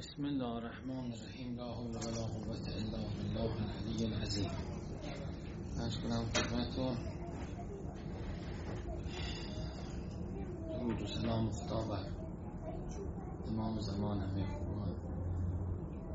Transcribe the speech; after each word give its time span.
بسم 0.00 0.24
الله 0.24 0.56
الرحمن 0.56 1.12
الرحیم. 1.12 1.56
لا 1.56 1.64
حول 1.74 1.88
ولا 1.88 2.24
قوت 2.34 2.68
الا 2.68 3.00
بالله 3.16 3.52
العلی 3.64 4.04
العظیم. 4.04 4.50
ارز 5.80 5.98
کنم 5.98 6.24
خدمتتون. 6.34 6.96
درود 10.72 11.02
و 11.02 11.06
سلام 11.06 11.50
خدا 11.50 11.88
بر 11.88 12.04
امام 13.48 13.80
زمان 13.80 14.20
همه 14.20 14.46
خوبان. 14.46 14.94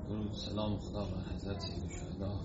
درود 0.10 0.32
و 0.32 0.34
سلام 0.34 0.78
خدا 0.78 1.06
بر 1.06 1.34
حضرت 1.36 1.60
سید 1.60 1.84
الشهدا 1.84 2.40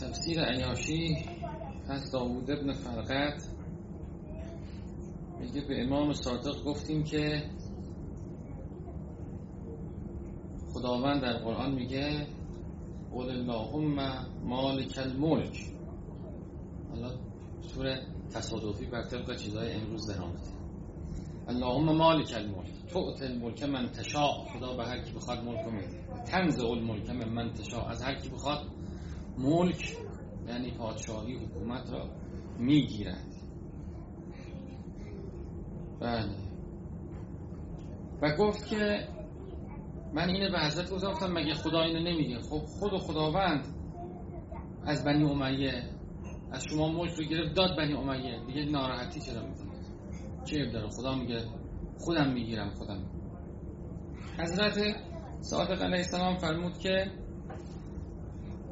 تفسیر 0.00 0.44
عیاشی 0.44 1.16
از 1.88 2.10
داوود 2.12 2.50
ابن 2.50 2.72
فرقت 2.72 3.49
میگه 5.40 5.60
به 5.60 5.82
امام 5.82 6.12
صادق 6.12 6.64
گفتیم 6.64 7.02
که 7.04 7.42
خداوند 10.74 11.22
در 11.22 11.32
قرآن 11.38 11.74
میگه 11.74 12.26
قول 13.12 13.30
اللهم 13.30 14.26
مالک 14.44 14.98
الملک. 14.98 15.66
حالا 16.90 17.10
طور 17.74 17.98
تصادفی 18.34 18.86
بر 18.86 19.02
طبق 19.02 19.36
چیزهای 19.36 19.72
امروز 19.72 20.10
در 20.10 20.22
آمده. 20.22 20.40
اللهم 21.48 21.96
مالک 21.96 22.32
الملک. 22.36 22.70
تعطی 22.88 23.24
الملک 23.24 23.62
من 23.62 23.88
تشاء. 23.88 24.44
خدا 24.44 24.76
به 24.76 24.84
هر 24.84 25.02
کی 25.02 25.12
بخواد 25.12 25.44
ملک 25.44 25.64
رو 25.64 25.70
میده. 25.70 26.24
تنزع 26.26 26.66
الملک 26.66 27.10
من 27.10 27.28
من 27.28 27.52
تشاء. 27.52 27.84
از 27.84 28.02
هر 28.02 28.14
کی 28.14 28.28
بخواد 28.28 28.66
ملک 29.38 29.96
یعنی 30.48 30.70
پادشاهی 30.70 31.36
حکومت 31.36 31.90
را 31.90 32.10
می‌گیرد 32.58 33.39
بله. 36.00 36.34
و 38.22 38.36
گفت 38.36 38.66
که 38.66 39.08
من 40.14 40.28
اینه 40.28 40.50
به 40.50 40.58
حضرت 40.58 40.90
گفتم 40.90 41.32
مگه 41.32 41.54
خدا 41.54 41.82
اینو 41.82 41.98
نمیگه؟ 41.98 42.40
خب 42.40 42.58
خود 42.58 42.92
و 42.92 42.98
خداوند 42.98 43.66
از 44.86 45.04
بنی 45.04 45.24
امیه 45.24 45.82
از 46.52 46.64
شما 46.64 46.92
ملک 46.92 47.12
رو 47.12 47.24
گرفت 47.24 47.54
داد 47.54 47.76
بنی 47.76 47.94
امیه. 47.94 48.46
دیگه 48.46 48.64
ناراحتی 48.64 49.20
چرا 49.20 49.46
می‌کنید 49.46 49.86
چه 50.44 50.70
داره؟ 50.72 50.88
خدا 50.88 51.14
میگه 51.14 51.44
خودم 51.98 52.32
می‌گیرم 52.32 52.70
خودم. 52.70 53.04
حضرت 54.38 54.96
صادق 55.40 55.82
علیه 55.82 55.96
السلام 55.96 56.38
فرمود 56.38 56.78
که 56.78 57.10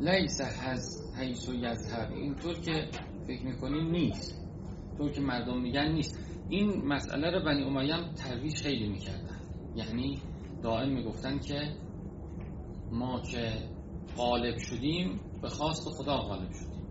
لیس 0.00 0.40
هز 0.40 1.14
حیث 1.18 1.48
و 1.48 1.54
یذهب. 1.54 2.12
اینطور 2.12 2.54
که 2.60 2.88
فکر 3.26 3.46
می‌کنین 3.46 3.90
نیست. 3.90 4.48
طور 4.98 5.10
که 5.10 5.20
مردم 5.20 5.60
میگن 5.60 5.92
نیست. 5.92 6.27
این 6.48 6.86
مسئله 6.86 7.30
رو 7.30 7.44
بنی 7.44 7.62
امیه 7.62 7.94
هم 7.94 8.14
ترویج 8.14 8.56
خیلی 8.56 8.88
می‌کردن. 8.88 9.40
یعنی 9.76 10.18
دائم 10.62 10.88
می‌گفتن 10.92 11.38
که 11.38 11.76
ما 12.92 13.20
که 13.20 13.52
غالب 14.16 14.58
شدیم 14.58 15.20
به 15.42 15.48
خواست 15.48 15.88
خدا 15.88 16.16
غالب 16.16 16.52
شدیم. 16.52 16.82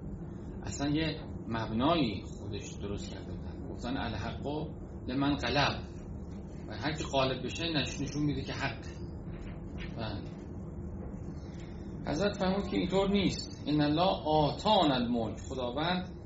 اصلا 0.63 0.89
یه 0.89 1.19
مبنایی 1.47 2.21
خودش 2.21 2.73
درست 2.81 3.13
کرده 3.13 3.31
بودن. 3.31 3.69
گفتن 3.69 3.97
الحق 3.97 4.67
لمن 5.07 5.35
غلب. 5.35 5.79
و 6.67 6.75
هر 6.77 6.93
کی 6.93 7.03
غالب 7.03 7.45
بشه 7.45 7.63
نشون 7.73 8.23
میده 8.23 8.41
که 8.41 8.53
حق. 8.53 8.83
و 9.97 10.09
حضرت 12.05 12.37
فرمود 12.37 12.67
که 12.67 12.77
اینطور 12.77 13.09
نیست. 13.09 13.63
ان 13.67 13.81
الله 13.81 14.21
آتان 14.25 14.91
الملک. 14.91 15.39
خداوند 15.39 16.16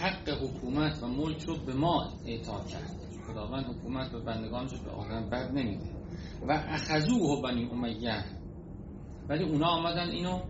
حق 0.00 0.28
حکومت 0.28 1.02
و 1.02 1.06
ملک 1.06 1.42
رو 1.42 1.56
به 1.66 1.72
ما 1.72 2.12
اعطا 2.26 2.64
کرد. 2.64 2.90
خداوند 3.26 3.64
حکومت 3.64 4.12
به 4.12 4.20
بندگانش 4.20 4.70
به 4.84 4.90
آدم 4.90 5.30
بد 5.30 5.50
نمیده. 5.50 5.90
و 6.48 6.52
اخذوه 6.52 7.42
بنی 7.42 7.68
امیه. 7.72 8.24
ولی 9.28 9.44
اونا 9.44 9.66
آمدن 9.66 10.10
اینو 10.10 10.40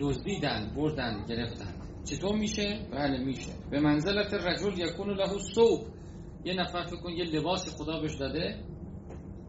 دزدیدن 0.00 0.72
بردن 0.76 1.24
گرفتن. 1.28 1.74
چطور 2.04 2.36
میشه؟ 2.36 2.86
بله 2.92 3.24
میشه. 3.24 3.52
به 3.70 3.80
منزلت 3.80 4.34
رجل 4.34 4.78
یکون 4.78 5.10
له 5.10 5.38
صوب. 5.54 5.80
یه 6.44 6.54
نفر 6.54 6.84
فکر 6.84 7.00
کن 7.00 7.10
یه 7.10 7.24
لباس 7.24 7.76
خدا 7.78 8.00
بهش 8.00 8.14
داده. 8.14 8.60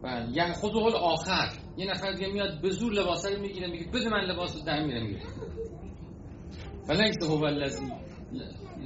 بله. 0.02 0.36
یعنی 0.36 0.52
خود 0.52 0.72
آخر. 0.94 1.52
یه 1.76 1.90
نفر 1.90 2.12
دیگه 2.12 2.32
میاد 2.32 2.60
به 2.60 2.70
زور 2.70 2.92
لباس 2.92 3.26
رو 3.26 3.40
می‌گیره 3.40 3.66
میگه 3.66 3.86
بده 3.90 4.08
من 4.08 4.20
لباس 4.20 4.56
رو 4.56 4.62
در 4.64 4.86
میره 4.86 5.02
میره 5.02 5.22
فلیس 6.88 7.16
هو 7.22 7.44
الذی 7.44 7.92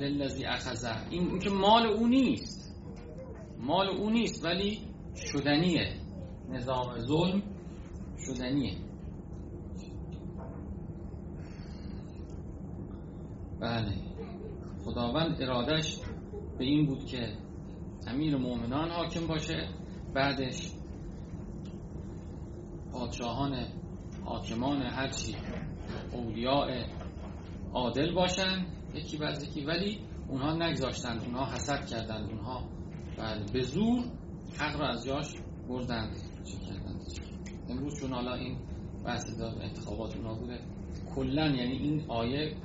للذی 0.02 0.44
اخذه. 0.44 1.10
این, 1.10 1.28
این 1.28 1.38
که 1.38 1.50
مال 1.50 1.86
او 1.86 2.06
نیست. 2.06 2.74
مال 3.58 3.88
او 3.88 4.10
نیست 4.10 4.44
ولی 4.44 4.78
شدنیه. 5.16 5.96
نظام 6.48 6.98
ظلم 6.98 7.42
شدنیه. 8.26 8.76
بله. 13.60 13.92
خداوند 14.84 15.42
ارادش 15.42 15.98
به 16.58 16.64
این 16.64 16.86
بود 16.86 17.04
که 17.04 17.36
امیر 18.06 18.36
مؤمنان 18.36 18.90
حاکم 18.90 19.26
باشه. 19.26 19.68
بعدش 20.14 20.72
پادشاهان 22.92 23.66
حاکمان 24.24 24.82
هرچی 24.82 25.36
اولیاء 26.12 26.84
عادل 27.74 28.14
باشن. 28.14 28.66
یکی 28.94 29.16
بعد 29.16 29.42
یکی. 29.42 29.64
ولی 29.64 30.00
اونها 30.28 30.52
نگذاشتن 30.52 31.18
اونها 31.18 31.52
حسد 31.52 31.86
کردن 31.86 32.24
اونها 32.24 32.68
بله. 33.18 33.44
به 33.52 33.62
زور 33.62 34.04
حق 34.58 34.80
را 34.80 34.88
از 34.88 35.04
جاش 35.04 35.34
بردن. 35.68 36.14
چه 36.44 36.58
کردن؟ 36.58 36.98
امروز 37.68 38.00
چون 38.00 38.12
حالا 38.12 38.34
این 38.34 38.58
بحث 39.04 39.40
انتخابات 39.60 40.16
اونا 40.16 40.34
بوده 40.34 40.60
کلا 41.14 41.46
یعنی 41.46 41.72
این 41.72 42.04
آیه 42.10 42.56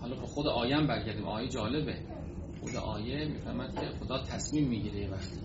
حالا 0.00 0.16
به 0.20 0.26
خود 0.26 0.46
آیه 0.46 0.76
هم 0.76 0.86
برگردیم. 0.86 1.24
آیه 1.24 1.48
جالبه. 1.48 1.98
خود 2.60 2.76
آیه 2.76 3.24
می‌فهمد 3.24 3.74
که 3.74 3.86
خدا 4.00 4.22
تصمیم 4.22 4.68
می‌گیره 4.68 5.00
یه 5.00 5.10
وقتی. 5.10 5.40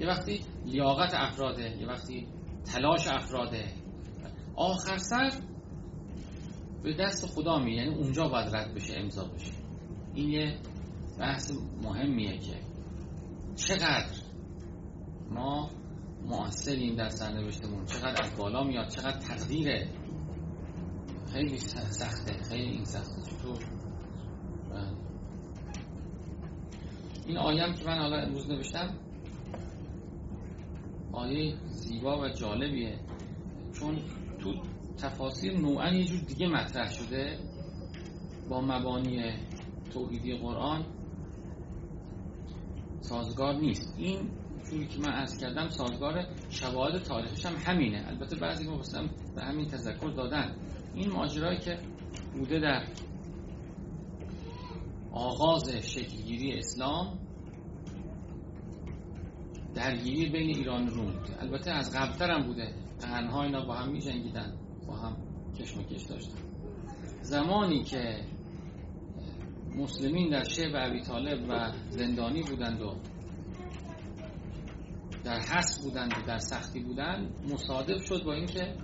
یه 0.00 0.06
وقتی 0.06 0.40
لیاقت 0.64 1.14
افراده 1.14 1.76
یه 1.80 1.86
وقتی 1.86 2.26
تلاش 2.64 3.08
افراده. 3.08 3.64
آخر 4.56 4.96
سر 4.96 5.30
به 6.82 6.94
دست 6.94 7.26
خدا 7.26 7.58
می 7.58 7.72
یعنی 7.72 7.94
اونجا 7.94 8.28
باید 8.28 8.56
رد 8.56 8.74
بشه 8.74 8.94
امضا 8.96 9.24
بشه. 9.24 9.52
این 10.14 10.30
یه 10.30 10.58
بحث 11.18 11.52
مهمیه 11.82 12.38
که 12.38 12.56
چقدر 13.56 14.16
ما 15.30 15.70
مؤثریم 16.24 16.94
در 16.94 17.08
سرنوشتمون 17.08 17.86
چقدر 17.86 18.22
از 18.22 18.36
بالا 18.36 18.64
میاد 18.64 18.88
چقدر 18.88 19.18
تقدیره. 19.18 19.88
خیلی 21.32 21.58
سخته 21.58 22.42
خیلی 22.42 22.70
این 22.70 22.84
سخته. 22.84 23.22
چطور؟ 23.22 23.58
این 27.26 27.38
آیه 27.38 27.62
هم 27.62 27.74
که 27.74 27.84
من 27.84 27.98
حالا 27.98 28.16
امروز 28.16 28.50
نوشتم 28.50 28.98
آیه 31.12 31.56
زیبا 31.66 32.20
و 32.20 32.28
جالبیه. 32.28 32.98
چون 33.72 33.98
تو 34.38 34.54
تفاسیر 35.02 35.58
نوعا 35.60 35.88
یه 35.88 36.04
جور 36.04 36.20
دیگه 36.20 36.48
مطرح 36.48 36.90
شده 36.90 37.38
با 38.48 38.60
مبانی 38.60 39.32
توحیدی 39.92 40.36
قرآن. 40.36 40.84
سازگار 43.00 43.54
نیست. 43.54 43.94
این 43.98 44.30
جوری 44.70 44.86
که 44.86 44.98
من 44.98 45.12
عرض 45.12 45.38
کردم 45.38 45.68
سازگار 45.68 46.26
شواهد 46.48 47.02
تاریخش 47.02 47.46
هم 47.46 47.54
همینه. 47.56 48.04
البته 48.08 48.36
بعضی 48.36 48.68
مفسران 48.68 49.10
به 49.36 49.42
همین 49.42 49.66
تذکر 49.66 50.10
دادن. 50.10 50.56
این 50.94 51.12
ماجرایی 51.12 51.58
که 51.58 51.78
بوده 52.34 52.60
در 52.60 52.84
آغاز 55.12 55.70
شکلگیری 55.70 56.58
اسلام 56.58 57.18
درگیری 59.74 60.30
بین 60.30 60.56
ایران 60.56 60.88
و 60.88 60.90
روم. 60.90 61.14
البته 61.40 61.70
از 61.70 61.96
قبلتر 61.96 62.30
هم 62.30 62.46
بوده. 62.46 62.74
قرنها 63.00 63.42
اینا 63.42 63.66
با 63.66 63.74
هم 63.74 63.92
می 63.92 64.00
جنگیدن 64.00 64.59
هم 64.96 65.16
کشمکش 65.58 66.02
داشتن. 66.02 66.38
زمانی 67.22 67.84
که 67.84 68.24
مسلمین 69.76 70.30
در 70.30 70.44
شعب 70.44 70.76
عبی 70.76 71.00
طالب 71.00 71.46
و 71.48 71.72
زندانی 71.90 72.42
بودند 72.42 72.82
و 72.82 72.96
در 75.24 75.38
حس 75.40 75.84
بودند 75.84 76.12
و 76.12 76.26
در 76.26 76.38
سختی 76.38 76.80
بودند 76.80 77.52
مصادف 77.52 78.06
شد 78.06 78.24
با 78.24 78.32
اینکه 78.34 78.74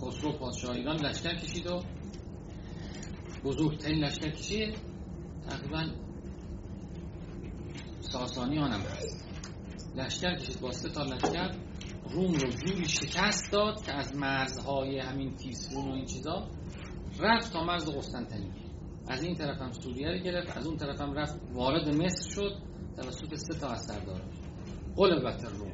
خسرو 0.00 0.32
پادشاه 0.32 0.76
ایران 0.76 0.96
لشکر 0.96 1.34
کشید 1.34 1.66
و 1.66 1.82
بزرگترین 3.44 4.04
لشکر 4.04 4.30
کشید 4.30 4.74
تقریبا 5.48 5.86
ساسانی 8.00 8.58
هم 8.58 8.70
هست. 8.70 9.28
لشکر 9.96 10.36
کشید 10.36 10.60
با 10.60 10.72
سه 10.72 10.88
تا 10.88 11.02
لشکر 11.02 11.54
روم 12.08 12.32
رو 12.32 12.50
جوری 12.50 12.88
شکست 12.88 13.52
داد 13.52 13.82
که 13.82 13.92
از 13.94 14.16
مرزهای 14.16 14.98
همین 14.98 15.36
تیسفون 15.36 15.88
و 15.88 15.92
این 15.92 16.04
چیزا 16.04 16.48
رفت 17.20 17.52
تا 17.52 17.64
مرز 17.64 17.90
قسطنطنیه. 17.96 18.52
از 19.08 19.22
این 19.22 19.34
طرف 19.34 19.60
هم 19.60 19.72
سوریه 19.72 20.08
رو 20.08 20.18
گرفت 20.18 20.56
از 20.56 20.66
اون 20.66 20.76
طرف 20.76 21.00
هم 21.00 21.12
رفت 21.12 21.40
وارد 21.52 21.88
مصر 21.88 22.30
شد 22.30 22.52
توسط 22.96 23.34
سه 23.34 23.60
تا 23.60 23.68
از 23.68 23.84
سرداران. 23.84 24.30
قلبت 24.96 25.44
روم 25.44 25.72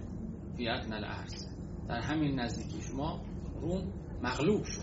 ادنى 0.59 0.95
الارض 0.95 1.47
در 1.89 2.01
همین 2.01 2.41
نزدیکی 2.41 2.83
شما 2.83 3.21
روم 3.61 3.93
مغلوب 4.23 4.65
شد. 4.65 4.83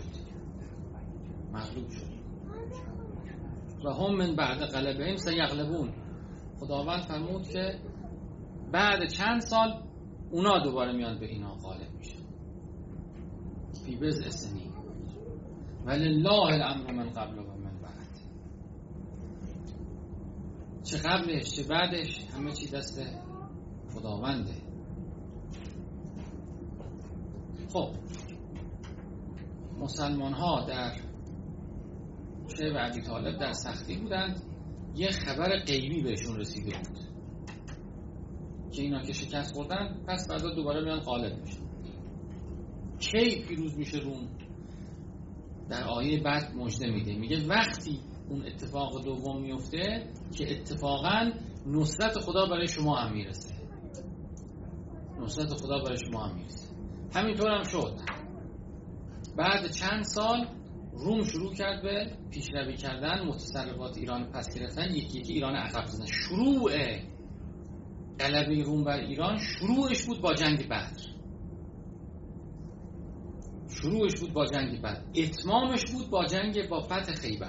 مغلوب 1.52 1.90
شد. 1.90 2.14
و 3.84 3.90
هم 3.90 4.16
من 4.16 4.36
بعد 4.36 4.58
غلبه 4.58 5.10
هم 5.10 5.16
سیغلبون. 5.16 5.92
خداوند 6.60 7.02
فرمود 7.02 7.48
که 7.48 7.78
بعد 8.72 9.08
چند 9.08 9.40
سال 9.40 9.82
اونا 10.30 10.58
دوباره 10.58 10.92
میان 10.92 11.18
به 11.18 11.26
اینا 11.26 11.54
غالب 11.54 11.94
میشه 11.98 12.16
فی 13.84 13.96
بز 13.96 14.34
سنین 14.34 14.74
ولله 15.86 16.42
الامر 16.42 16.92
من 16.92 17.10
قبل 17.10 17.38
و 17.38 17.42
من 17.42 17.78
بعد. 17.82 18.18
چه 20.84 20.98
قبلش 20.98 21.50
چه 21.56 21.62
بعدش 21.62 22.24
همه 22.34 22.52
چی 22.52 22.70
دست 22.70 23.02
خداونده. 23.94 24.54
خب 27.72 27.90
مسلمان 29.78 30.32
ها 30.32 30.64
در 30.68 30.92
و 32.60 32.78
عبی 32.78 33.00
طالب 33.02 33.38
در 33.38 33.52
سختی 33.52 33.96
بودند. 33.96 34.42
یه 34.96 35.10
خبر 35.10 35.64
غیبی 35.66 36.02
بهشون 36.02 36.36
رسیده 36.36 36.70
بود. 36.70 37.13
که 38.76 38.82
اینا 38.82 39.02
که 39.02 39.12
شکست 39.12 39.54
خوردن 39.54 40.04
پس 40.08 40.28
بعدا 40.28 40.54
دوباره 40.54 40.84
میان 40.84 41.00
غالب 41.00 41.38
میشن 41.40 41.64
کی 42.98 43.44
پیروز 43.48 43.78
میشه 43.78 43.98
روم 43.98 44.28
در 45.68 45.84
آیه 45.84 46.22
بعد 46.22 46.54
مجده 46.56 46.90
میده 46.90 47.14
میگه 47.14 47.46
وقتی 47.46 48.00
اون 48.28 48.46
اتفاق 48.46 49.04
دوم 49.04 49.42
میفته 49.42 50.08
که 50.36 50.52
اتفاقا 50.52 51.30
نصرت 51.66 52.18
خدا 52.18 52.46
برای 52.46 52.68
شما 52.68 52.96
هم 52.96 53.12
می‌رسه. 53.12 53.54
نصرت 55.20 55.52
خدا 55.54 55.78
برای 55.78 55.98
شما 56.10 56.24
هم 56.24 56.36
می‌رسه. 56.36 56.68
همینطور 57.14 57.50
هم 57.50 57.62
شد. 57.62 57.98
بعد 59.36 59.70
چند 59.70 60.02
سال 60.02 60.46
روم 60.92 61.22
شروع 61.22 61.54
کرد 61.54 61.82
به 61.82 62.16
پیشروی 62.30 62.76
کردن 62.76 63.26
متصرفات 63.26 63.98
ایران 63.98 64.30
پس 64.32 64.58
گرفتن. 64.58 64.94
یکی 64.94 65.18
یکی 65.18 65.32
ایران 65.32 65.54
عقب 65.54 65.86
زدن. 65.86 66.06
شروع 66.06 66.72
غلبه 68.20 68.62
روم 68.62 68.84
بر 68.84 68.98
ایران 68.98 69.38
شروعش 69.38 70.04
بود 70.04 70.20
با 70.20 70.34
جنگ 70.34 70.68
بدر. 70.68 71.14
شروعش 73.68 74.20
بود 74.20 74.32
با 74.32 74.46
جنگ 74.46 74.80
بدر. 74.82 75.02
اتمامش 75.16 75.84
بود 75.92 76.10
با 76.10 76.26
جنگ 76.26 76.68
با 76.68 76.80
فتح 76.80 77.14
خیبر. 77.14 77.48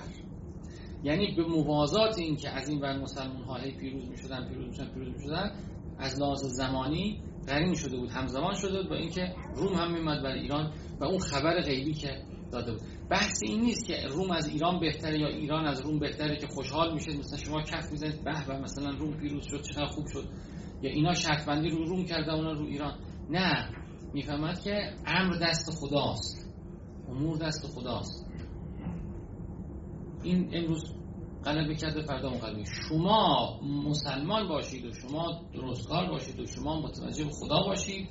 یعنی 1.03 1.35
به 1.35 1.44
موازات 1.44 2.17
این 2.17 2.35
که 2.35 2.50
از 2.50 2.69
این 2.69 2.81
ور 2.81 2.97
مسلمان 2.97 3.44
ها 3.44 3.59
پیروز 3.79 4.09
می 4.09 4.17
شدن 4.17 4.47
پیروز 4.50 4.67
می 4.67 4.73
شدن 4.73 4.94
پیروز 4.94 5.13
می 5.13 5.23
شدن 5.23 5.51
از 5.97 6.19
لحاظ 6.19 6.44
زمانی 6.44 7.21
قرین 7.47 7.73
شده 7.73 7.97
بود 7.97 8.09
همزمان 8.09 8.53
شده 8.53 8.77
بود 8.77 8.89
با 8.89 8.95
اینکه 8.95 9.35
روم 9.56 9.73
هم 9.73 9.94
میمد 9.94 10.23
بر 10.23 10.31
ایران 10.31 10.73
و 11.00 11.03
اون 11.03 11.19
خبر 11.19 11.62
غیبی 11.62 11.94
که 11.94 12.21
داده 12.55 12.71
بود. 12.71 12.81
بحث 13.09 13.43
این 13.43 13.61
نیست 13.61 13.87
که 13.87 14.07
روم 14.09 14.31
از 14.31 14.47
ایران 14.47 14.79
بهتره 14.79 15.19
یا 15.19 15.27
ایران 15.27 15.65
از 15.65 15.81
روم 15.81 15.99
بهتره 15.99 16.37
که 16.37 16.47
خوشحال 16.47 16.93
میشه. 16.93 17.17
مثلا 17.17 17.39
شما 17.39 17.61
کف 17.61 17.91
می‌زنید 17.91 18.23
به 18.23 18.45
و 18.47 18.59
مثلا 18.61 18.89
روم 18.89 19.17
پیروز 19.17 19.45
شد 19.45 19.61
چقدر 19.61 19.85
خوب 19.85 20.07
شد. 20.07 20.29
یا 20.81 20.91
اینا 20.91 21.13
شرط 21.13 21.45
بندی 21.45 21.69
رو 21.69 21.85
روم 21.85 22.05
کرده 22.05 22.33
اونا 22.33 22.51
رو 22.51 22.65
ایران. 22.65 22.99
نه 23.29 23.69
می‌فهمد 24.13 24.63
که 24.63 24.93
امر 25.05 25.35
دست 25.41 25.71
خداست. 25.79 26.53
امور 27.09 27.37
دست 27.37 27.67
خداست. 27.67 28.25
این 30.23 30.49
امروز 30.53 30.83
غلبه 31.45 31.75
کرده 31.75 32.01
فردا 32.01 32.29
مقلبه 32.29 32.63
شما 32.63 33.59
مسلمان 33.63 34.47
باشید 34.47 34.85
و 34.85 34.93
شما 34.93 35.41
درستکار 35.53 36.09
باشید 36.09 36.39
و 36.39 36.45
شما 36.45 36.81
متوجه 36.81 37.25
خدا 37.29 37.63
باشید. 37.63 38.09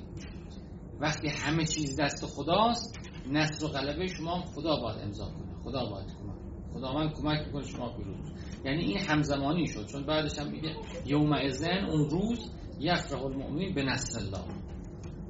وقتی 0.99 1.27
همه 1.27 1.65
چیز 1.65 1.99
دست 1.99 2.25
خداست 2.25 2.99
نصر 3.31 3.65
و 3.65 3.67
غلبه 3.67 4.07
شما 4.07 4.41
خدا 4.41 4.75
باید 4.75 4.97
امضا 5.01 5.25
کنه. 5.25 5.55
خدا 5.63 5.85
باید 5.85 6.07
کمک 6.07 6.35
خدا 6.73 6.93
من 6.93 7.09
کمک 7.09 7.45
می‌کنه 7.47 7.63
شما 7.63 7.89
پیروز 7.97 8.31
یعنی 8.65 8.83
این 8.83 8.97
همزمانی 8.97 9.67
شد. 9.67 9.85
چون 9.85 10.03
بعدش 10.03 10.39
هم 10.39 10.51
میگه 10.51 10.75
یوم 11.05 11.33
ازن 11.33 11.85
اون 11.89 12.09
روز 12.09 12.51
یفرح 12.79 13.23
المؤمنین 13.23 13.73
به 13.73 13.83
نصر 13.83 14.19
الله. 14.19 14.43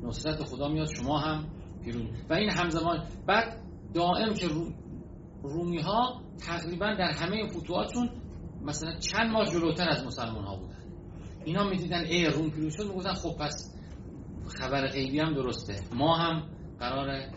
نصرت 0.03 0.43
خدا 0.43 0.67
میاد 0.67 0.87
شما 0.87 1.17
هم 1.19 1.47
پیروز. 1.83 2.07
و 2.29 2.33
این 2.33 2.49
همزمان 2.49 3.03
بعد 3.27 3.61
دائم 3.93 4.33
که 4.33 4.47
رومی 5.43 5.81
ها 5.81 6.21
تقریبا 6.47 6.95
در 6.99 7.11
همه 7.11 7.47
فتوحاتشون 7.47 8.09
مثلا 8.61 8.99
چند 8.99 9.31
ماه 9.31 9.45
جلوتر 9.45 9.89
از 9.89 10.05
مسلمان 10.05 10.43
ها 10.43 10.55
بودن. 10.55 10.83
اینا 11.45 11.69
می‌دیدن 11.69 12.05
ای 12.05 12.25
روم 12.25 12.49
پیروز 12.49 12.73
شد. 12.77 12.83
می‌گفتن 12.83 13.13
خب 13.13 13.37
پس 13.39 13.75
خبر 14.47 14.87
غیبی 14.87 15.19
هم 15.19 15.33
درسته. 15.33 15.75
ما 15.95 16.17
هم 16.17 16.49
قرار 16.79 17.29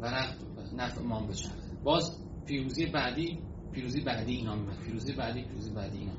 ورق 0.00 0.34
نفع 0.76 1.02
ما 1.02 1.20
بچرخه 1.20 1.76
باز 1.84 2.16
پیروزی 2.46 2.86
بعدی 2.86 3.38
پیروزی 3.72 4.00
بعدی 4.00 4.32
اینا 4.34 4.54
میاد. 4.54 4.78
پیروزی 4.78 5.12
بعدی 5.12 5.42
پیروزی 5.42 5.70
بعدی 5.70 5.98
اینا. 5.98 6.12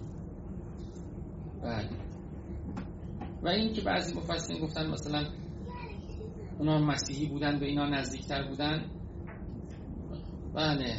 بعد. 1.64 1.90
و 3.44 3.48
این 3.48 3.74
که 3.74 3.82
بعضی 3.82 4.16
مفسرین 4.16 4.62
گفتن 4.62 4.90
مثلا 4.90 5.26
اونا 6.60 6.80
مسیحی 6.80 7.26
بودن 7.30 7.60
به 7.60 7.66
اینا 7.66 7.90
نزدیکتر 7.90 8.48
بودن. 8.48 8.86
بله. 10.54 10.98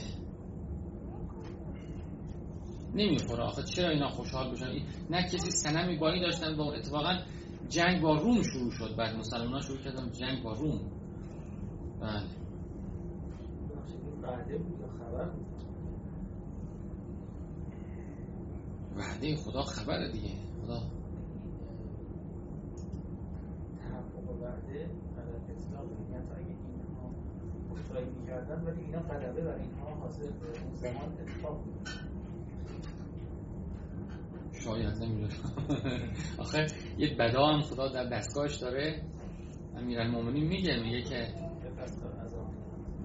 نمی‌خوره 2.95 3.43
آخه. 3.43 3.63
چرا 3.63 3.89
اینا 3.89 4.09
خوشحال 4.09 4.53
بشن؟ 4.53 4.67
نه 5.11 5.23
کسی 5.23 5.51
سنمی 5.51 5.97
بایی 5.97 6.21
داشتن 6.21 6.57
با 6.57 6.73
اتفاقا 6.75 7.19
جنگ 7.69 8.01
با 8.01 8.17
روم 8.17 8.43
شروع 8.43 8.71
شد. 8.71 8.97
بعد 8.97 9.17
مسلمان 9.17 9.61
شروع 9.61 9.79
کردن 9.79 10.13
جنگ 10.13 10.43
با 10.43 10.53
روم. 10.53 10.81
بله. 12.01 12.42
وعده 14.23 14.59
خدا 19.37 19.63
خبر 19.63 20.09
دیگه. 20.09 20.31
خدا. 20.63 20.81
تحقق 23.79 24.31
وعده 24.43 24.91
قدر 25.17 25.35
اطلاق 25.51 25.87
یعنی 25.91 26.27
تا 26.29 26.35
اگه 26.35 26.47
اینها 26.47 27.11
خودشایی 27.69 28.11
می‌کردن 28.11 28.65
ولی 28.65 28.81
اینا 28.81 29.01
قدبه 29.01 29.43
بر 29.43 29.55
اینها 29.55 29.95
حاصل 29.95 30.31
به 30.31 30.47
اون 30.65 30.75
زمان 30.75 31.13
اتفاق 31.21 31.65
بود. 31.65 31.89
شاید 34.53 35.03
نمی‌دونم 35.03 35.31
آخه 36.39 36.67
یه 36.99 37.17
بدا 37.19 37.47
هم 37.47 37.61
خدا 37.61 37.89
در 37.89 38.05
دستگاهش 38.05 38.57
داره. 38.57 39.03
امیرالمومنین 39.77 40.45
میگه 40.45 40.83
میگه 40.83 41.03
که 41.03 41.29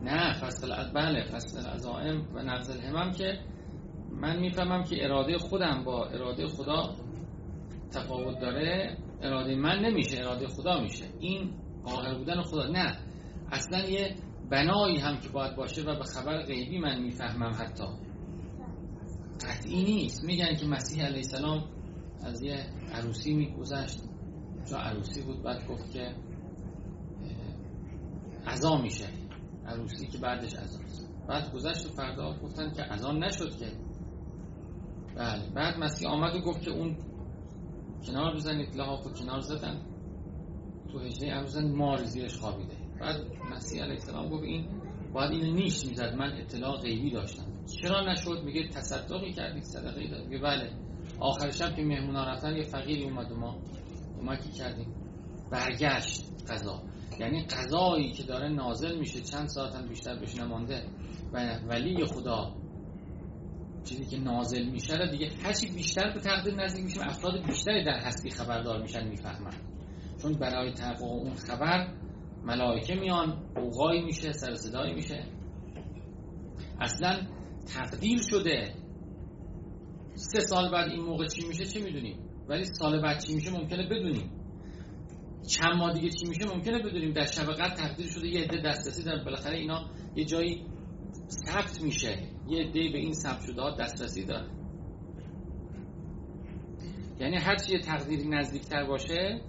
نه 0.04 0.34
فصل 0.34 0.92
بله 0.94 1.24
فصل 1.24 1.68
العزائم 1.68 2.28
و 2.34 2.40
نقض 2.44 2.70
الهمم 2.70 3.12
که 3.12 3.40
من 4.12 4.40
می‌فهمم 4.40 4.84
که 4.84 5.06
اراده 5.06 5.38
خودم 5.38 5.84
با 5.84 6.06
اراده 6.06 6.48
خدا 6.48 6.96
تفاوت 7.92 8.40
داره. 8.40 8.98
اراده 9.22 9.56
من 9.56 9.80
نمیشه 9.80 10.18
اراده 10.18 10.48
خدا 10.48 10.82
میشه. 10.82 11.06
این 11.20 11.50
قاهر 11.86 12.18
بودن 12.18 12.42
خدا. 12.42 12.68
نه 12.68 12.98
اصلا 13.52 13.80
یه 13.80 14.16
بنایی 14.50 14.98
هم 14.98 15.18
که 15.20 15.30
باید 15.30 15.56
باشه 15.56 15.82
و 15.82 15.96
به 15.96 16.04
خبر 16.04 16.44
غیبی 16.44 16.80
من 16.80 17.02
می‌فهمم 17.02 17.54
حتی. 17.54 17.88
قطعی 19.42 19.84
نیست. 19.84 20.24
میگن 20.24 20.56
که 20.56 20.66
مسیح 20.66 21.06
علیه 21.06 21.18
السلام 21.18 21.64
از 22.26 22.42
یه 22.42 22.66
عروسی 22.94 23.34
میگذشت. 23.34 24.00
جا 24.72 24.78
عروسی 24.78 25.22
بود 25.22 25.44
بعد 25.44 25.68
گفت 25.68 25.92
که 25.92 26.16
عذا 28.48 28.78
میشه. 28.82 29.06
عروسی 29.68 30.08
که 30.08 30.18
بعدش 30.18 30.56
عذاست 30.56 31.10
بعد 31.28 31.54
گذشت 31.54 31.86
و 31.86 31.90
فردا 31.90 32.40
گفتن 32.44 32.74
که 32.74 32.94
اذان 32.94 33.24
نشد 33.24 33.58
که. 33.58 33.72
بله 35.16 35.50
بعد 35.56 35.78
مسیح 35.80 36.10
آمد 36.10 36.36
و 36.36 36.42
گفت 36.42 36.62
که 36.62 36.72
اون 36.72 36.98
کنار 38.08 38.36
بزنید 38.36 38.76
لحاف 38.76 39.08
و 39.08 39.10
کنار 39.10 39.40
زدن. 39.40 39.82
تو 40.92 41.00
هجده 41.00 41.34
امروزن 41.34 41.72
مار 41.72 42.04
زیرش 42.04 42.38
خوابیده. 42.38 42.76
بعد 43.00 43.16
مسیح 43.52 43.82
علیه 43.84 43.94
السلام 43.94 44.30
گفت 44.30 44.44
این 44.44 44.68
باید 45.14 45.32
اینو 45.32 45.54
نیش 45.54 45.86
می‌زد. 45.86 46.16
من 46.16 46.32
اطلاع 46.32 46.78
غیبی 46.82 47.12
داشتم. 47.12 47.46
چرا 47.82 48.12
نشد؟ 48.12 48.42
میگه 48.46 48.68
تصدقی 48.68 49.34
کردید 49.34 49.64
صدقه 49.64 50.08
داد. 50.08 50.26
میگه 50.26 50.38
بله. 50.38 50.72
آخر 51.20 51.52
شب 51.52 51.76
که 51.76 51.82
مهمونا 51.84 52.24
رفتن 52.24 52.56
یه 52.56 52.64
فقیری 52.64 53.04
اومد 53.04 53.32
و 53.32 53.36
ما 53.36 53.58
کمکی 54.20 54.52
کردیم. 54.52 54.96
برگشت 55.52 56.24
قضا. 56.50 56.84
یعنی 57.20 57.46
قضایی 57.46 58.12
که 58.12 58.24
داره 58.24 58.50
نازل 58.50 59.00
میشه 59.00 59.22
چند 59.22 59.48
ساعت 59.48 59.76
هم 59.76 59.88
بیشتر 59.88 60.20
بهش 60.20 60.36
نمانده. 60.36 60.84
و 61.34 61.60
ولی 61.68 62.06
خدا 62.06 62.56
چیزی 63.84 64.06
که 64.06 64.18
نازل 64.18 64.66
میشه 64.66 64.98
را 64.98 65.12
دیگه 65.12 65.30
هرچی 65.44 65.72
بیشتر 65.72 66.14
به 66.14 66.20
تقدیر 66.20 66.56
نزدیک 66.56 66.84
میشه 66.84 67.02
افراد 67.02 67.46
بیشتری 67.46 67.84
در 67.84 68.00
هستی 68.00 68.30
خبردار 68.30 68.82
میشن 68.82 69.08
می‌فهمن. 69.08 69.54
چون 70.22 70.34
برای 70.34 70.74
تحقق 70.74 71.04
اون 71.04 71.34
خبر 71.34 71.88
ملائکه 72.44 72.96
میان 72.96 73.44
اوقایی 73.58 74.02
میشه 74.02 74.32
سر 74.32 74.56
صدایی 74.56 74.94
میشه. 74.94 75.26
اصلا 76.80 77.28
تقدیر 77.74 78.20
شده. 78.30 78.76
سه 80.14 80.40
سال 80.40 80.72
بعد 80.72 80.92
این 80.92 81.04
موقع 81.04 81.28
چی 81.28 81.48
میشه؟ 81.48 81.66
چه 81.66 81.82
می‌دونیم؟ 81.82 82.20
ولی 82.50 82.64
سال 82.64 83.02
بعد 83.02 83.24
چی 83.24 83.36
میشه؟ 83.36 83.52
ممکنه 83.52 83.86
بدونیم. 83.86 84.32
چند 85.50 85.74
ماه 85.74 85.94
دیگه 85.94 86.10
چی 86.10 86.28
میشه 86.28 86.56
ممکنه 86.56 86.80
بدونیم. 86.80 87.14
در 87.14 87.26
شب 87.26 87.44
قدر 87.44 87.76
تقدیر 87.76 88.08
شده 88.08 88.28
یه 88.28 88.42
عده 88.42 88.62
دسترسی 88.62 89.04
دارن. 89.04 89.24
بالاخره 89.24 89.58
اینا 89.58 89.90
یه 90.16 90.26
جایی 90.26 90.66
ثبت 91.30 91.82
میشه. 91.82 92.18
یه 92.50 92.60
عده 92.60 92.90
به 92.90 92.98
این 92.98 93.14
ثبت 93.14 93.42
شده 93.48 93.62
ها 93.62 93.76
دسترسی 93.76 94.26
داره 94.26 94.48
یعنی 97.20 97.38
هر 97.38 97.56
چی 97.56 97.80
تقدیری 97.80 98.28
نزدیکتر 98.28 98.86
باشه 98.86 99.42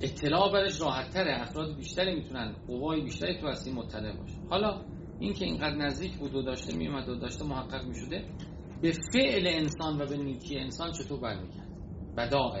اطلاع 0.00 0.52
برش 0.52 0.80
راحت 0.80 1.10
تره 1.10 1.40
افراد 1.40 1.76
بیشتری 1.76 2.14
می‌تونن 2.14 2.56
قوای 2.66 3.00
بیشتری 3.00 3.40
تو 3.40 3.48
هستی 3.48 3.72
مطلع 3.72 4.16
باشه. 4.16 4.38
حالا 4.50 4.84
این 5.20 5.32
که 5.32 5.44
اینقدر 5.44 5.76
نزدیک 5.76 6.16
بود 6.16 6.34
و 6.34 6.42
داشته 6.42 6.76
میومد 6.76 7.08
و 7.08 7.14
داشته 7.14 7.44
محقق 7.44 7.84
می‌شده 7.84 8.24
به 8.82 8.92
فعل 9.12 9.46
انسان 9.46 10.02
و 10.02 10.06
به 10.06 10.16
نیکی 10.16 10.58
انسان 10.58 10.92
چطور 10.92 11.20
برمیگرد 11.20 11.68
بدا 12.16 12.52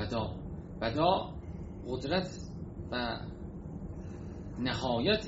بدا. 0.00 0.34
بدا 0.80 1.34
قدرت 1.88 2.28
و 2.92 3.18
نهایت 4.58 5.26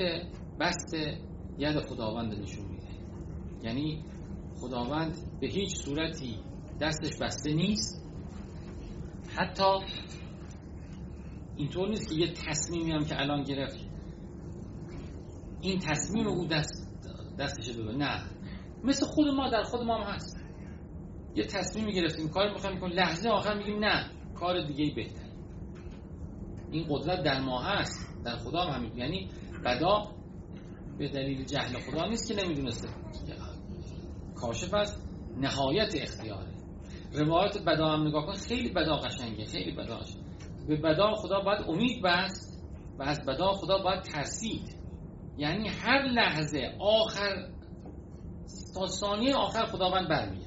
بست 0.61 0.95
ید 1.59 1.81
خداوند 1.81 2.35
نشون 2.35 2.65
میده. 2.67 2.89
یعنی 3.63 4.05
خداوند 4.61 5.17
به 5.41 5.47
هیچ 5.47 5.77
صورتی 5.85 6.39
دستش 6.81 7.19
بسته 7.21 7.53
نیست. 7.55 8.09
حتی 9.37 9.79
اینطور 11.57 11.89
نیست 11.89 12.09
که 12.09 12.15
یه 12.15 12.33
تصمیمی 12.33 12.93
هم 12.93 13.05
که 13.05 13.21
الان 13.21 13.43
گرفت 13.43 13.89
این 15.61 15.79
تصمیم 15.79 16.27
او 16.27 16.47
دست 16.47 16.89
دستش 17.39 17.77
بده 17.77 17.97
نه. 17.97 18.23
مثل 18.85 19.07
خود 19.07 19.27
ما 19.27 19.51
در 19.51 19.63
خود 19.63 19.81
ما 19.81 20.05
هم 20.05 20.15
هست. 20.15 20.37
یه 21.35 21.45
تصمیمی 21.45 21.93
گرفتیم. 21.93 22.29
کار 22.29 22.53
می‌خوایم 22.53 22.81
کنیم. 22.81 22.93
لحظه 22.93 23.29
آخر 23.29 23.59
میگیم 23.59 23.85
نه. 23.85 24.11
کار 24.43 24.67
دیگه 24.67 24.95
بهتر 24.95 25.29
این 26.71 26.87
قدرت 26.89 27.23
در 27.23 27.41
ما 27.41 27.63
هست 27.63 28.25
در 28.25 28.37
خدا 28.37 28.61
هم 28.61 28.75
همین. 28.75 28.99
یعنی 28.99 29.29
بدا 29.65 30.03
به 30.99 31.09
دلیل 31.09 31.45
جهل 31.45 31.79
خدا 31.79 32.07
نیست 32.07 32.29
که 32.29 32.45
نمی‌دونسته. 32.45 32.89
کاشف 34.35 34.75
است 34.75 35.03
نهایت 35.37 35.95
اختیاره. 35.95 36.53
روایت 37.13 37.59
بدا 37.59 37.89
هم 37.89 38.07
نگاه 38.07 38.27
کن 38.27 38.33
خیلی 38.33 38.69
بدا 38.69 38.97
قشنگه 38.97 39.45
خیلی 39.45 39.73
بدا 39.73 40.01
به 40.69 40.77
بدا 40.77 41.15
خدا 41.15 41.41
باید 41.41 41.63
امید 41.69 42.03
بست 42.03 42.63
و 42.99 43.03
از 43.03 43.27
بدا 43.27 43.53
خدا 43.53 43.79
باید 43.79 44.03
ترسید. 44.03 44.77
یعنی 45.39 45.69
هر 45.69 46.03
لحظه 46.03 46.75
آخر 46.81 47.49
تا 48.75 48.87
ثانیه 48.87 49.35
آخر 49.35 49.67
خداوند 49.67 50.09
برمیاد 50.09 50.42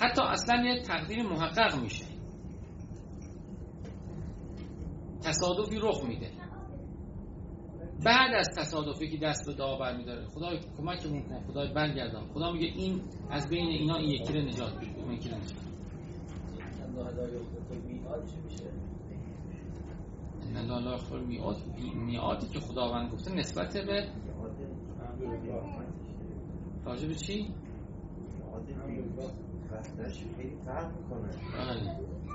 حتی 0.00 0.22
اصلا 0.22 0.64
یه 0.64 0.82
تقدیر 0.82 1.22
محقق 1.22 1.82
میشه. 1.82 2.04
تصادفی 5.22 5.78
رخ 5.82 6.04
میده. 6.04 6.30
بعد 8.04 8.34
از 8.34 8.48
تصادفی 8.56 9.08
که 9.08 9.18
دست 9.18 9.46
به 9.46 9.54
دعا 9.54 9.78
برمیداره 9.78 10.26
خدا 10.26 10.48
کمکمون 10.78 11.22
کن 11.22 11.40
خدا 11.40 11.72
برگردان. 11.72 12.28
خدا 12.34 12.52
میگه 12.52 12.66
این 12.66 13.02
از 13.30 13.48
بین 13.48 13.66
اینا 13.66 13.96
این 13.96 14.10
یکی 14.10 14.32
رو 14.32 14.40
نجات 14.40 14.76
بده 14.76 15.02
اون 15.02 15.12
یکی 15.12 15.28
رو 15.28 15.36
نجات 15.36 15.70
ان 20.56 21.24
میاد 21.26 21.56
میادی 21.94 22.46
که 22.46 22.60
خداوند 22.60 23.12
گفته 23.12 23.34
نسبت 23.34 23.76
به 23.76 24.08
راجع 26.84 27.08
به 27.08 27.14
چی؟ 27.14 27.54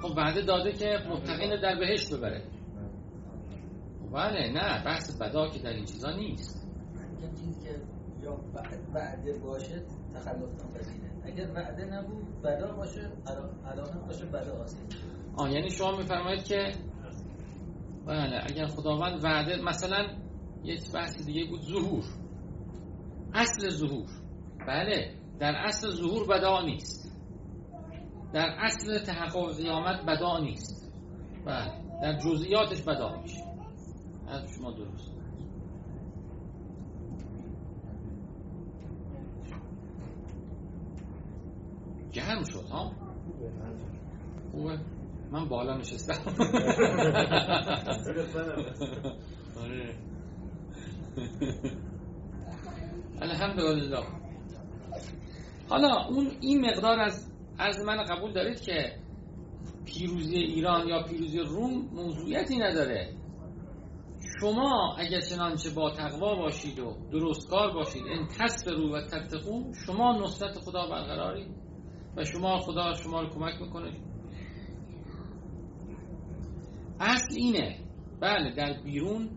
خب 0.02 0.18
وعده 0.18 0.42
داده 0.42 0.72
که 0.72 0.98
متقین 1.10 1.62
در 1.62 1.76
بهشت 1.80 2.14
ببره. 2.14 2.44
بله 4.14 4.52
نه 4.52 4.84
بحث 4.86 5.22
بدا 5.22 5.50
که 5.50 5.60
در 5.60 5.70
این 5.70 5.86
چیزا 5.86 6.12
نیست. 6.12 6.68
چیزی 7.40 7.62
که 7.64 7.82
یا 8.24 8.38
وعده 8.94 9.40
باشه 9.40 9.82
تخلف 10.14 10.64
ناپذیره 10.64 11.12
اگر 11.24 11.52
وعده 11.56 11.86
نبود 11.86 12.42
بدا 12.42 12.72
باشه 12.72 13.12
الان 13.66 14.08
باشه 14.08 14.26
بدا 14.26 14.64
اصلی 14.64 14.80
آه 15.38 15.52
یعنی 15.52 15.70
شما 15.70 15.98
میفرمایید 15.98 16.44
که 16.44 16.72
بله 18.06 18.42
اگر 18.44 18.66
خداوند 18.66 19.24
وعده 19.24 19.62
مثلا 19.62 20.08
یک 20.64 20.92
بحث 20.92 21.26
دیگه 21.26 21.46
بود 21.46 21.62
ظهور. 21.62 22.04
اصل 23.34 23.70
ظهور. 23.70 24.10
بله 24.68 25.14
در 25.40 25.56
اصل 25.56 25.90
ظهور 25.90 26.28
بدا 26.28 26.62
نیست. 26.62 27.05
در 28.36 28.56
اصل 28.60 29.00
تحقق 29.04 29.58
قیامت 29.58 30.06
بدا 30.06 30.40
نیست. 30.40 30.92
بله 31.46 31.72
در 32.02 32.20
جزئیاتش 32.20 32.82
بدا 32.82 33.22
میشه. 33.22 33.44
از 34.28 34.50
شما 34.58 34.72
درست. 34.72 35.12
گرم 42.14 42.44
شد 42.44 42.66
ها؟ 42.70 42.92
خوبه. 44.52 44.80
من 45.32 45.48
بالا 45.50 45.78
نشستم. 45.78 46.34
آره 49.62 49.96
الحمدلله. 53.22 54.04
حالا 55.70 56.06
اون 56.10 56.32
این 56.42 56.66
مقدار 56.66 57.00
از 57.00 57.35
عرض 57.60 57.80
من 57.80 58.04
قبول 58.04 58.34
دارید 58.34 58.62
که 58.62 58.96
پیروزی 59.86 60.38
ایران 60.38 60.88
یا 60.88 61.04
پیروزی 61.04 61.40
روم 61.40 61.90
موضوعیتی 61.94 62.58
نداره. 62.58 63.14
شما 64.40 64.96
اگر 65.00 65.20
چنانچه 65.20 65.70
با 65.70 65.92
تقوا 65.92 66.36
باشید 66.36 66.80
و 66.80 66.98
درستکار 67.12 67.74
باشید 67.74 68.04
ان 68.08 68.28
رو 68.66 68.96
و 68.96 69.02
تتقون 69.02 69.74
شما 69.86 70.20
نصرت 70.20 70.60
خدا 70.60 70.88
برقرارید 70.88 71.48
و 72.18 72.24
شما 72.24 72.58
خدا 72.58 72.94
شما 72.94 73.22
رو 73.22 73.30
کمک 73.30 73.62
می‌کنه. 73.62 73.92
اصل 77.00 77.36
اینه 77.36 77.80
بله 78.22 78.56
در 78.56 78.82
بیرون 78.84 79.30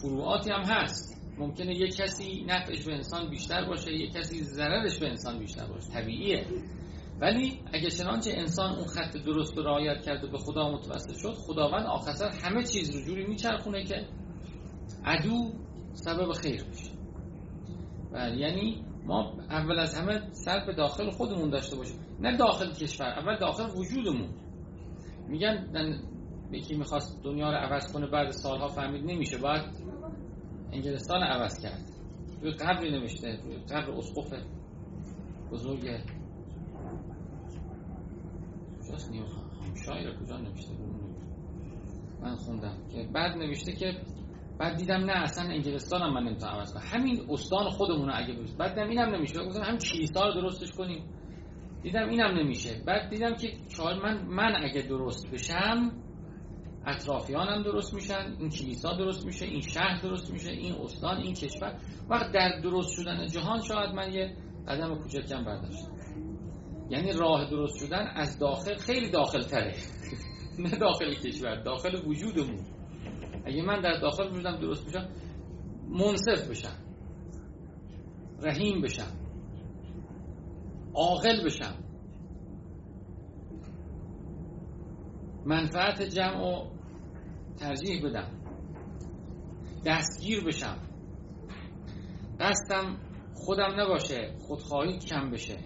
فروعاتی 0.00 0.50
هم 0.50 0.62
هست. 0.62 1.22
ممکنه 1.38 1.74
یک 1.74 1.96
کسی 1.96 2.44
نفعش 2.48 2.84
به 2.84 2.94
انسان 2.94 3.30
بیشتر 3.30 3.64
باشه 3.64 3.92
یک 3.92 4.12
کسی 4.12 4.42
ضررش 4.42 4.98
به 4.98 5.08
انسان 5.08 5.38
بیشتر 5.38 5.66
باشه. 5.66 5.90
طبیعیه. 5.90 6.46
ولی 7.20 7.60
اگه 7.72 7.90
چنانچه 7.90 8.30
انسان 8.34 8.74
اون 8.74 8.86
خط 8.86 9.16
درست 9.16 9.56
رو 9.56 9.62
رعایت 9.62 10.02
کرده 10.02 10.26
به 10.26 10.38
خدا 10.38 10.70
متوسل 10.70 11.14
شد 11.14 11.34
خداوند 11.34 11.86
آخر 11.86 12.12
همه 12.42 12.64
چیز 12.64 12.96
رو 12.96 13.00
جوری 13.04 13.26
میچرخونه 13.26 13.84
که 13.84 14.06
عدو 15.04 15.52
سبب 15.92 16.32
خیر 16.32 16.64
بشه 16.64 16.90
بله 18.12 18.36
یعنی 18.36 18.84
ما 19.08 19.32
اول 19.50 19.78
از 19.78 19.98
همه 19.98 20.32
سر 20.32 20.66
به 20.66 20.74
داخل 20.74 21.10
خودمون 21.10 21.50
داشته 21.50 21.76
باشیم. 21.76 21.98
نه 22.20 22.36
داخل 22.36 22.72
کشور 22.72 23.06
اول 23.06 23.38
داخل 23.38 23.78
وجودمون. 23.78 24.28
میگن 25.28 25.68
یکی 26.52 26.76
می‌خواست 26.76 27.22
دنیا 27.24 27.50
رو 27.50 27.56
عوض 27.56 27.92
کنه 27.92 28.06
بعد 28.06 28.30
سالها 28.30 28.68
فهمید 28.68 29.04
نمیشه. 29.04 29.38
باید 29.38 29.62
انگلستان 30.72 31.22
عوض 31.22 31.62
کرد. 31.62 31.90
روی 32.42 32.52
قبری 32.52 32.90
نوشته 32.90 33.40
روی 33.44 33.56
قبر 33.56 33.90
اسقف 33.90 34.32
بزرگ 35.52 36.00
کجاست 38.88 39.10
نیو 39.10 39.22
شایر 39.86 40.16
کجا 40.16 40.38
نوشته؟ 40.38 40.74
من 42.22 42.36
خوندم. 42.36 42.76
که 42.92 43.08
بعد 43.14 43.36
نوشته 43.36 43.72
که 43.72 43.92
بعد 44.58 44.76
دیدم 44.76 45.04
نه 45.04 45.12
اصلا 45.12 45.44
انگلستان 45.44 46.02
هم 46.02 46.14
من 46.14 46.22
نمی‌تونم 46.22 46.52
عوض 46.52 46.72
کنم. 46.72 46.82
همین 46.84 47.26
استان 47.30 47.70
خودمون 47.70 48.10
اگه 48.10 48.34
بشه 48.34 48.56
بعد 48.56 48.74
دیدم 48.74 48.88
اینم 48.88 49.14
نمیشه. 49.14 49.44
گفتم 49.44 49.62
هم 49.62 49.78
کلیسا 49.78 50.26
رو 50.26 50.40
درستش 50.40 50.72
کنیم. 50.72 51.04
دیدم 51.82 52.08
اینم 52.08 52.38
نمیشه. 52.38 52.82
بعد 52.86 53.10
دیدم 53.10 53.34
که 53.34 53.52
من 54.02 54.26
من 54.26 54.56
اگه 54.64 54.82
درست 54.82 55.30
بشم 55.30 55.92
اطرافیانم 56.86 57.62
درست 57.62 57.94
میشن 57.94 58.36
این 58.38 58.48
کلیسا 58.48 58.96
درست 58.96 59.26
میشه 59.26 59.44
این 59.44 59.60
شهر 59.60 60.00
درست 60.02 60.32
میشه 60.32 60.50
این 60.50 60.74
استان 60.74 61.16
این 61.16 61.34
کشور. 61.34 61.78
وقت 62.10 62.32
در 62.32 62.60
درست 62.60 62.92
شدن 62.92 63.26
جهان 63.26 63.62
شاید 63.62 63.90
من 63.94 64.12
یه 64.12 64.36
قدم 64.68 64.94
کوچکم 64.94 65.44
برداشتم. 65.44 65.92
یعنی 66.90 67.12
راه 67.12 67.50
درست 67.50 67.78
شدن 67.78 68.06
از 68.06 68.38
داخل 68.38 68.76
خیلی 68.76 69.10
داخل 69.10 69.42
تره 69.42 69.74
نه 70.58 70.70
داخل 70.70 71.14
کشور 71.14 71.62
داخل 71.62 72.06
وجودمون. 72.06 72.66
اگه 73.44 73.62
من 73.62 73.80
در 73.80 74.00
داخل 74.00 74.30
وجودم 74.32 74.56
درست 74.56 74.86
بشم 74.86 75.08
منصف 75.88 76.50
بشم. 76.50 76.76
رحیم 78.42 78.82
بشم. 78.82 79.12
عاقل 80.94 81.44
بشم. 81.44 81.74
منفعت 85.46 86.02
جمع 86.02 86.44
و 86.44 86.70
ترجیح 87.56 88.06
بدم. 88.06 88.30
دستگیر 89.86 90.44
بشم. 90.44 90.76
قصدم 92.40 92.96
خودم 93.34 93.80
نباشه 93.80 94.34
خودخواهی 94.40 94.98
کم 94.98 95.30
بشه. 95.30 95.58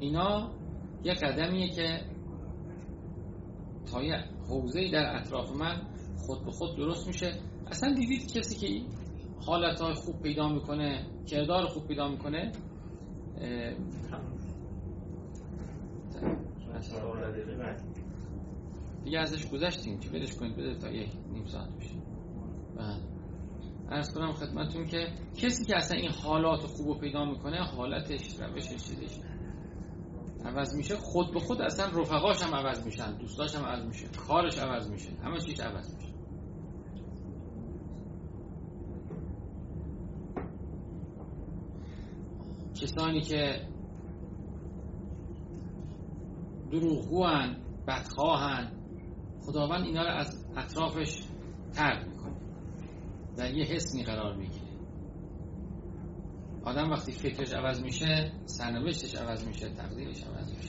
اینا 0.00 0.50
یه 1.04 1.14
قدمیه 1.14 1.68
که 1.68 2.00
تا 3.92 4.02
یه 4.02 4.24
حوزه 4.48 4.90
در 4.90 5.16
اطراف 5.16 5.56
من 5.56 5.82
خود 6.16 6.44
به 6.44 6.50
خود 6.50 6.76
درست 6.76 7.06
میشه. 7.06 7.32
اصلا 7.66 7.94
دیدید 7.94 8.32
کسی 8.32 8.56
که 8.56 8.86
حالت 9.46 9.80
های 9.80 9.94
خوب 9.94 10.22
پیدا 10.22 10.48
می‌کنه 10.48 11.06
کردار 11.26 11.66
خوب 11.66 11.86
پیدا 11.86 12.08
می‌کنه؟ 12.08 12.52
دیگه 19.04 19.18
ازش 19.18 19.50
گذشتیم 19.50 19.98
چه 19.98 20.10
بدش 20.10 20.36
کنید 20.36 20.56
بده 20.56 20.74
تا 20.74 20.90
یک 20.90 21.10
نیم 21.32 21.46
ساعت 21.46 21.76
بشه. 21.76 21.94
بله. 22.76 22.96
ارز 23.90 24.14
کنم 24.14 24.32
خدمتون 24.32 24.84
که 24.84 25.06
کسی 25.36 25.64
که 25.64 25.76
اصلا 25.76 25.98
این 25.98 26.10
حالات 26.10 26.60
خوب 26.60 27.00
پیدا 27.00 27.24
می‌کنه 27.24 27.64
حالتش 27.64 28.40
روشش 28.40 28.68
چیزش 28.68 29.20
عوض 30.44 30.76
میشه 30.76 30.96
خود 30.96 31.32
به 31.32 31.40
خود 31.40 31.60
اصلا 31.60 32.00
رفقاش 32.00 32.42
هم 32.42 32.54
عوض 32.54 32.86
میشن 32.86 33.16
دوستاش 33.18 33.54
هم 33.54 33.64
عوض 33.64 33.86
میشه 33.86 34.08
کارش 34.08 34.58
عوض 34.58 34.90
میشه 34.90 35.10
همه 35.22 35.40
چیز 35.40 35.60
عوض 35.60 35.94
میشه. 35.94 36.08
کسانی 42.80 43.20
که 43.20 43.68
دروغگوان 46.70 47.56
بدخواهن 47.86 48.72
خداوند 49.42 49.84
اینا 49.84 50.02
رو 50.02 50.08
از 50.08 50.46
اطرافش 50.56 51.22
ترک 51.72 52.08
می‌کنه. 52.08 52.36
در 53.36 53.54
یه 53.54 53.64
حسنی 53.64 54.04
قرار 54.04 54.36
می‌گیره. 54.36 54.47
آدم 56.68 56.90
وقتی 56.90 57.12
فکرش 57.12 57.52
عوض 57.52 57.80
میشه 57.80 58.32
سرنوشتش 58.44 59.14
عوض 59.14 59.44
میشه 59.44 59.68
تقدیرش 59.68 60.24
عوض 60.24 60.52
میشه. 60.52 60.68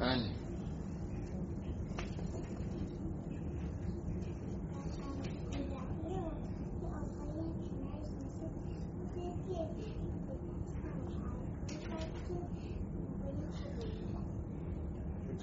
بله. 0.00 0.30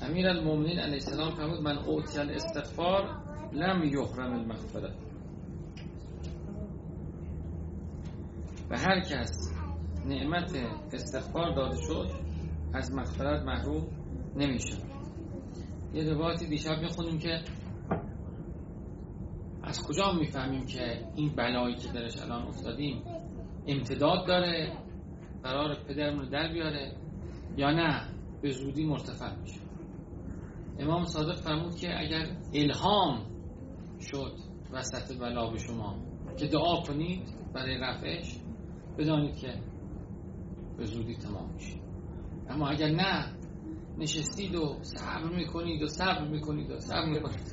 امیر 0.02 0.28
المومنین 0.28 0.80
علیه 0.80 0.94
السلام 0.94 1.36
فرمود 1.36 1.62
من 1.62 1.78
اوتی 1.78 2.20
الاستغفار 2.20 3.33
لم 3.54 3.84
یحرم 3.84 4.34
المغفرت 4.34 4.96
و 8.70 8.78
هر 8.78 9.00
کس 9.00 9.54
نعمت 10.06 10.56
استغفار 10.94 11.56
داده 11.56 11.76
شد 11.88 12.10
از 12.74 12.94
مغفرت 12.94 13.44
محروم 13.44 13.88
نمیشه. 14.36 14.78
یه 15.94 16.14
روایتی 16.14 16.48
دیشب 16.48 16.80
می‌خونیم 16.82 17.20
که 17.20 17.42
از 19.64 19.88
کجا 19.88 20.12
می‌فهمیم 20.12 20.66
که 20.66 21.06
این 21.16 21.36
بلایی 21.36 21.76
که 21.76 21.88
درش 21.92 22.22
الان 22.22 22.48
افتادیم 22.48 23.04
امتداد 23.68 24.28
داره 24.28 24.78
قرار 25.44 25.76
پدرمون 25.88 26.20
رو 26.20 26.30
در 26.30 26.54
بیاره 26.54 26.96
یا 27.58 27.72
نه 27.72 28.08
به 28.42 28.52
زودی 28.52 28.86
مرتفع 28.86 29.36
میشه. 29.36 29.60
امام 30.80 31.04
صادق 31.04 31.36
فرمود 31.36 31.76
که 31.76 32.00
اگر 32.00 32.26
الهام 32.54 33.33
شد 34.04 34.34
وسط 34.72 35.18
بلا 35.18 35.50
به 35.50 35.58
شما. 35.58 35.96
که 36.38 36.48
دعا 36.48 36.82
کنید 36.82 37.22
برای 37.54 37.78
رفعش 37.78 38.38
بدانید 38.98 39.36
که 39.36 39.54
به 40.78 40.86
زودی 40.86 41.16
تمام 41.16 41.54
میشه. 41.54 41.76
اما 42.50 42.68
اگر 42.68 42.90
نه 42.90 43.34
نشستید 43.98 44.56
و 44.56 44.78
صبر 44.82 45.36
می‌کنید 45.36 45.82
و 45.82 45.88
صبر 45.88 46.28
می‌کنید 46.28 46.72
و 46.72 46.80
صبر 46.80 47.10
می‌کنید. 47.10 47.52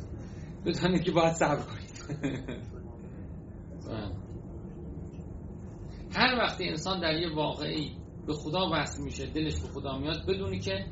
بدانید 0.67 1.03
که 1.03 1.13
باید 1.13 1.33
صبر 1.33 1.63
کنید. 1.63 1.91
هر 6.13 6.39
وقتی 6.39 6.69
انسان 6.69 7.01
در 7.01 7.15
یه 7.15 7.35
واقعی 7.35 7.97
به 8.27 8.33
خدا 8.35 8.71
وصل 8.73 9.03
میشه 9.03 9.27
دلش 9.27 9.61
به 9.61 9.69
خدا 9.69 9.99
میاد 9.99 10.27
بدونی 10.29 10.59
که 10.59 10.87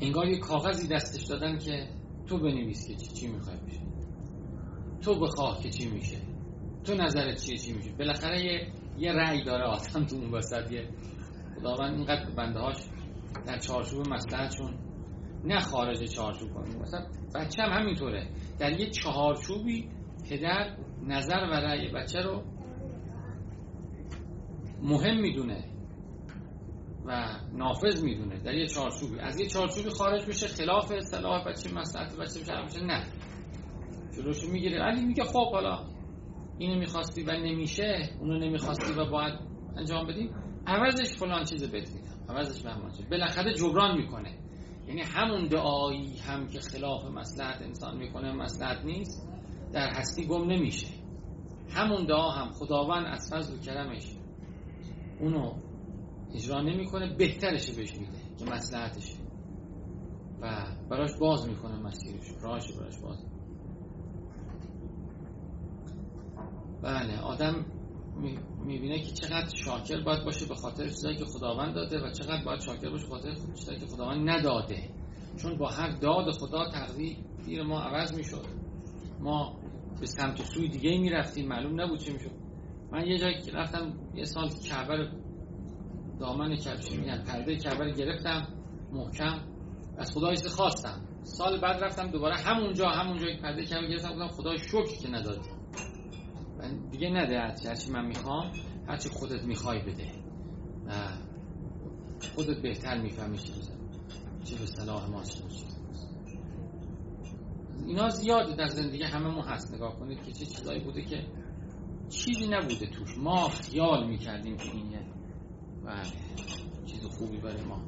انگار 0.00 0.28
یه 0.28 0.38
کاغذی 0.38 0.88
دستش 0.88 1.24
دادن 1.24 1.58
که 1.58 1.88
تو 2.26 2.38
بنویس 2.38 2.86
که 2.86 2.94
چی, 2.94 3.12
چی 3.14 3.26
می‌خوای 3.28 3.56
بشه. 3.56 3.80
تو 5.02 5.20
بخواه 5.20 5.62
که 5.62 5.70
چی 5.70 5.90
میشه. 5.90 6.16
تو 6.84 6.94
نظرت 6.94 7.40
چیه 7.44 7.58
چی 7.58 7.72
میشه؟ 7.72 7.92
بالاخره 7.92 8.44
یه, 8.44 8.72
یه 8.98 9.12
رأی 9.12 9.44
داره 9.44 9.64
آدم 9.64 10.06
تو 10.06 10.16
اون 10.16 10.34
وسط. 10.34 10.72
یه 10.72 10.88
خداوند 11.56 11.94
اینقدر 11.94 12.30
بنده 12.30 12.58
هاش 12.58 12.76
در 13.46 13.58
چارچوب 13.58 14.08
مسلحتشون 14.08 14.74
نه 15.44 15.60
خارج 15.60 16.04
چارچوب 16.04 16.54
کنیم 16.54 16.78
مثلا 16.78 17.06
بچه 17.34 17.62
هم 17.62 17.82
همینطوره. 17.82 18.28
در 18.58 18.80
یه 18.80 18.90
چهارچوبی 18.90 19.88
پدر 20.30 20.76
نظر 21.06 21.48
و 21.50 21.52
رأی 21.52 21.88
بچه 21.92 22.20
رو 22.20 22.42
مهم 24.82 25.20
می‌دونه 25.20 25.64
و 27.04 27.36
نافذ 27.52 28.02
می‌دونه. 28.04 28.38
در 28.38 28.54
یه 28.54 28.66
چارچوبی 28.66 29.18
از 29.20 29.40
یه 29.40 29.46
چارچوبی 29.46 29.90
خارج 29.90 30.28
میشه 30.28 30.46
خلاف 30.46 30.92
اصطلاح 30.92 31.48
بچه 31.48 31.74
مسلحت 31.74 32.16
بچه 32.16 32.40
بشه 32.40 32.80
نه. 32.84 33.04
جلوشو 34.20 34.48
می‌گیره. 34.48 34.78
علی 34.82 35.04
میگه 35.04 35.24
خب 35.24 35.52
حالا 35.52 35.84
اینو 36.58 36.78
می‌خواستی 36.78 37.22
و 37.22 37.32
نمیشه 37.32 38.10
اونو 38.20 38.38
نمی‌خواستی 38.38 38.92
و 38.92 39.10
باید 39.10 39.34
انجام 39.76 40.06
بدی. 40.06 40.30
عوضش 40.66 41.16
فلان 41.16 41.44
چیز 41.44 41.70
بهت 41.70 41.88
میدم 41.94 42.34
عوضش 42.34 42.62
فلان 42.62 42.90
چیز. 42.90 43.08
بالاخره 43.08 43.54
جبران 43.54 43.96
می‌کنه. 43.96 44.38
یعنی 44.88 45.02
همون 45.02 45.48
دعایی 45.48 46.16
هم 46.16 46.46
که 46.46 46.60
خلاف 46.60 47.04
مسلحت 47.04 47.62
انسان 47.62 47.96
می‌کنه 47.96 48.32
مسلحت 48.32 48.84
نیست 48.84 49.28
در 49.72 49.88
هستی 49.88 50.26
گم 50.26 50.50
نمیشه. 50.50 50.86
همون 51.70 52.06
دعا 52.06 52.30
هم 52.30 52.50
خداوند 52.50 53.06
از 53.06 53.30
فضل 53.32 53.54
و 53.54 53.58
کرمش 53.58 54.16
اونو 55.20 55.54
اجرا 56.34 56.62
نمی‌کنه 56.62 57.16
بهترش 57.16 57.70
بهش 57.70 57.94
میده 57.94 58.18
که 58.38 58.44
مسلحتشه 58.44 59.16
و 60.40 60.66
براش 60.90 61.10
باز 61.20 61.48
می‌کنه 61.48 61.76
مسیرش. 61.76 62.24
راهش 62.42 62.72
براش 62.72 62.98
باز 62.98 63.24
بله 66.82 67.18
آدم 67.18 67.66
می‌بینه 68.64 68.98
که 68.98 69.12
چقدر 69.12 69.48
شاکر 69.64 70.00
باید 70.00 70.24
باشه 70.24 70.46
به 70.46 70.54
خاطر 70.54 70.88
چیزایی 70.88 71.16
که 71.16 71.24
خداوند 71.24 71.74
داده 71.74 72.00
و 72.00 72.10
چقدر 72.10 72.44
باید 72.44 72.60
شاکر 72.60 72.90
باشه 72.90 73.04
به 73.04 73.10
خاطر 73.10 73.34
چیزایی 73.58 73.78
که 73.80 73.86
خداوند 73.86 74.30
نداده. 74.30 74.90
چون 75.42 75.58
با 75.58 75.68
هر 75.68 75.90
داد 75.90 76.30
خدا 76.30 76.70
تقدیر 76.70 77.62
ما 77.62 77.80
عوض 77.80 78.14
می‌شد. 78.14 78.46
ما 79.20 79.60
به 80.00 80.06
سمت 80.06 80.42
سوی 80.42 80.68
دیگه 80.68 80.98
می‌رفتیم 80.98 81.48
معلوم 81.48 81.80
نبود 81.80 81.98
چه 81.98 82.12
می‌شد. 82.12 82.30
من 82.92 83.06
یه 83.06 83.18
جایی 83.18 83.42
که 83.42 83.52
رفتم 83.52 83.92
یه 84.14 84.24
سال 84.24 84.48
کعبه 84.48 85.08
دامن 86.20 86.56
کفشی 86.56 86.96
میگن 86.96 87.24
پرده 87.24 87.56
کعبه 87.56 87.92
گرفتم 87.92 88.48
محکم. 88.92 89.40
از 89.98 90.12
خدا 90.14 90.34
خواستم. 90.34 91.00
سال 91.22 91.60
بعد 91.60 91.84
رفتم 91.84 92.10
دوباره 92.10 92.36
همونجا 92.36 92.88
همونجا 92.88 93.26
پرده 93.42 93.64
کعبه 93.64 93.88
گرفتم 93.88 94.08
گفتم 94.08 94.28
خدا 94.28 94.56
شکر 94.56 95.02
که 95.02 95.08
ندادی. 95.08 95.59
دیگه 96.90 97.10
نده 97.10 97.40
هرچی 97.40 97.92
من 97.92 98.06
می‌خوام 98.06 98.52
هرچی 98.88 99.08
خودت 99.08 99.44
می‌خوای 99.44 99.82
بده. 99.82 100.12
خودت 102.34 102.62
بهتر 102.62 103.02
می‌فهمی 103.02 103.38
چی 103.38 103.52
چه 104.44 104.56
به 104.58 104.66
صلاح 104.66 105.10
ما 105.10 105.22
چه 105.22 105.44
اینا 107.86 108.08
زیاده 108.08 108.56
در 108.56 108.66
زندگی 108.66 109.04
ما 109.06 109.42
هست. 109.42 109.74
نگاه 109.74 109.98
کنید 109.98 110.22
که 110.22 110.32
چه 110.32 110.46
چیزایی 110.46 110.80
بوده 110.80 111.02
که 111.02 111.26
چیزی 112.08 112.48
نبوده 112.48 112.86
توش. 112.86 113.18
ما 113.18 113.48
خیال 113.48 114.06
می‌کردیم 114.06 114.56
که 114.56 114.70
این 114.70 114.90
یه 114.90 115.06
بله 115.84 116.02
چیز 116.86 117.04
خوبی 117.04 117.36
برای 117.36 117.62
ما. 117.62 117.82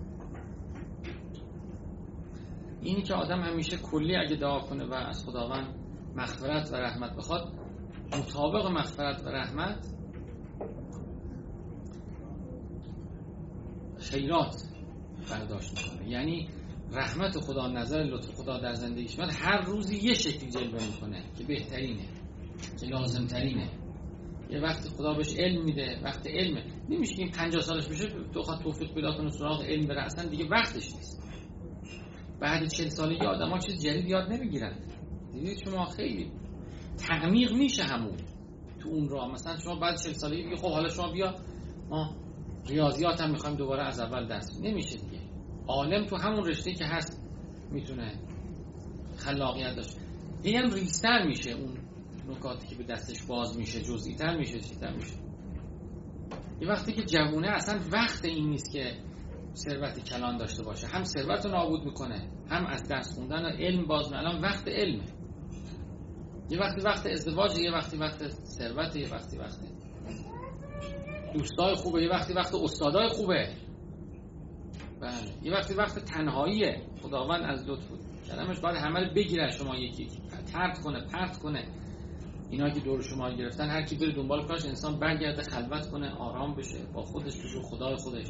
اینی 2.81 3.03
که 3.03 3.15
آدم 3.15 3.41
همیشه 3.41 3.77
کلی 3.77 4.17
اگه 4.17 4.37
دعا 4.37 4.61
کنه 4.61 4.85
و 4.85 4.95
از 4.95 5.25
خداوند 5.25 5.75
مغفرت 6.15 6.73
و 6.73 6.77
رحمت 6.77 7.17
بخواد 7.17 7.62
مطابق 8.19 8.67
مغفرت 8.67 9.25
و 9.25 9.29
رحمت 9.29 9.87
خیرات 13.99 14.63
برداشت 15.31 15.71
می‌کنه. 15.71 16.11
یعنی 16.11 16.49
رحمت 16.93 17.41
خدا 17.41 17.69
نظر 17.69 17.99
لطف 17.99 18.35
خدا 18.35 18.59
در 18.59 18.75
زندگیش 18.75 19.19
من 19.19 19.31
هر 19.31 19.61
روزی 19.61 19.97
یه 19.97 20.15
شکلی 20.15 20.51
جلوه 20.51 20.87
می‌کنه 20.87 21.25
که 21.39 21.45
بهترینه 21.45 22.09
که 22.81 22.87
لازم 22.87 23.27
ترینه 23.27 23.71
یه 24.51 24.61
وقتی 24.61 24.89
خدا 24.89 25.15
بهش 25.15 25.37
علم 25.39 25.65
میده 25.65 26.01
وقت 26.05 26.27
علمه. 26.27 26.65
نمیشه 26.89 27.15
که 27.15 27.23
این 27.23 27.31
50 27.31 27.63
سالش 27.63 27.89
بشه 27.89 28.09
تو 28.35 28.43
خواهد 28.43 28.63
توفیق 28.63 28.95
پیدا 28.95 29.13
کنه 29.13 29.31
سراغ 29.31 29.63
علم 29.63 29.87
بره. 29.87 30.03
اصلا 30.03 30.29
دیگه 30.29 30.49
وقتش 30.49 30.95
نیست. 30.95 31.23
بعد 32.41 32.69
40 32.69 32.89
سالگی 32.89 33.27
آدم 33.27 33.51
ها 33.51 33.59
چیز 33.59 33.83
جدید 33.83 34.09
یاد 34.09 34.33
نمی‌گیرن. 34.33 34.79
دیدید 35.33 35.59
شما 35.65 35.85
خیلی 35.85 36.31
تعمیق 36.99 37.53
میشه 37.53 37.83
همون. 37.83 38.17
تو 38.81 38.89
اون 38.89 39.09
راه. 39.09 39.33
مثلا 39.33 39.59
شما 39.59 39.75
بعد 39.75 39.99
40 39.99 40.13
سالگی 40.13 40.43
دیگه 40.43 40.57
خب 40.57 40.71
حالا 40.71 40.89
شما 40.89 41.13
بیا 41.13 41.35
ما 41.91 42.17
ریاضیات 42.67 43.21
هم 43.21 43.31
می‌خوایم 43.31 43.57
دوباره 43.57 43.83
از 43.83 44.01
اول 44.01 44.29
دست 44.29 44.61
نمیشه 44.65 44.97
دیگه. 44.97 45.23
عالم 45.69 46.07
تو 46.07 46.17
همون 46.17 46.45
رشته 46.45 46.73
که 46.73 46.85
هست 46.85 47.29
می‌تونه 47.71 48.19
خلاقیت 49.17 49.77
داشت 49.77 49.97
هم 50.45 50.71
ریستر 50.71 51.27
میشه. 51.27 51.51
اون 51.51 51.79
نکاتی 52.29 52.67
که 52.67 52.75
به 52.75 52.85
دستش 52.85 53.23
باز 53.23 53.59
میشه 53.59 53.81
جزئی 53.81 54.15
تر 54.15 54.37
میشه 54.37 54.61
چیتر 54.61 54.95
میشه. 54.95 55.15
یه 56.61 56.69
وقتی 56.69 56.93
که 56.93 57.03
جوونه 57.03 57.49
اصلا 57.49 57.81
وقت 57.93 58.25
این 58.25 58.49
نیست 58.49 58.73
که 58.73 58.97
ثروت 59.55 60.05
کلان 60.05 60.37
داشته 60.37 60.63
باشه. 60.63 60.87
هم 60.87 61.05
ثروت 61.05 61.45
رو 61.45 61.51
نابود 61.51 61.85
می‌کنه 61.85 62.31
هم 62.51 62.67
از 62.67 62.89
درس 62.89 63.15
خوندن 63.15 63.45
علم 63.45 63.87
باز 63.87 64.13
الان 64.13 64.41
وقت 64.41 64.69
علمه. 64.69 65.05
یه 66.53 66.59
وقتی 66.59 66.81
وقت 66.81 67.07
ازدواج 67.07 67.59
یه 67.59 67.73
وقتی 67.73 67.97
وقت 67.97 68.29
ثروت 68.29 68.97
یه 68.97 69.11
وقتی 69.13 69.39
وقت 69.39 69.59
دوستای 71.35 71.75
خوبه 71.75 72.03
یه 72.03 72.11
وقتی 72.11 72.33
وقت 72.33 72.55
استادای 72.55 73.09
خوبه. 73.09 73.49
بله. 75.01 75.33
یه 75.43 75.53
وقتی 75.53 75.75
وقت 75.75 75.99
تنهاییه. 75.99 76.83
خداوند 77.03 77.45
از 77.45 77.69
لطف 77.69 77.85
کلمش 78.29 78.61
باید 78.61 78.77
همه 78.77 79.01
رو 79.01 79.15
بگیره 79.15 79.51
شما 79.51 79.77
یکی 79.77 80.09
ترد 80.53 80.79
کنه 80.79 81.07
پرت 81.07 81.39
کنه. 81.39 81.69
اینا 82.51 82.71
که 82.71 82.81
دور 82.81 83.03
شما 83.03 83.31
گرفتن 83.31 83.71
هر 83.71 83.83
کی 83.83 83.97
بره 83.97 84.13
دنبال 84.13 84.47
کارش 84.47 84.65
انسان 84.65 84.99
برگرده 84.99 85.43
خلوت 85.43 85.91
کنه 85.91 86.11
آرام 86.11 86.55
بشه 86.55 86.79
با 86.95 87.03
خودش 87.03 87.37
بشه 87.37 87.63
خدای 87.63 87.97
خودش. 87.97 88.29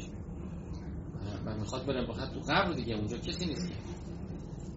و 1.45 1.55
می‌خواد 1.55 1.85
بره 1.85 2.07
بخواد 2.07 2.33
تو 2.33 2.39
قبر 2.39 2.73
دیگه 2.73 2.95
اونجا 2.95 3.17
کسی 3.17 3.45
نیست 3.45 3.73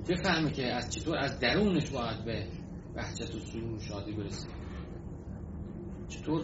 بفهمه 0.09 0.53
که 0.53 0.67
از 0.67 0.95
چطور 0.95 1.17
از 1.17 1.41
درونش 1.41 1.91
باید 1.91 2.25
به 2.25 2.47
بهجت 2.97 3.35
و 3.35 3.39
سرور 3.39 3.73
و 3.73 3.81
شادی 3.81 4.13
برسه. 4.13 4.49
چطور 6.09 6.43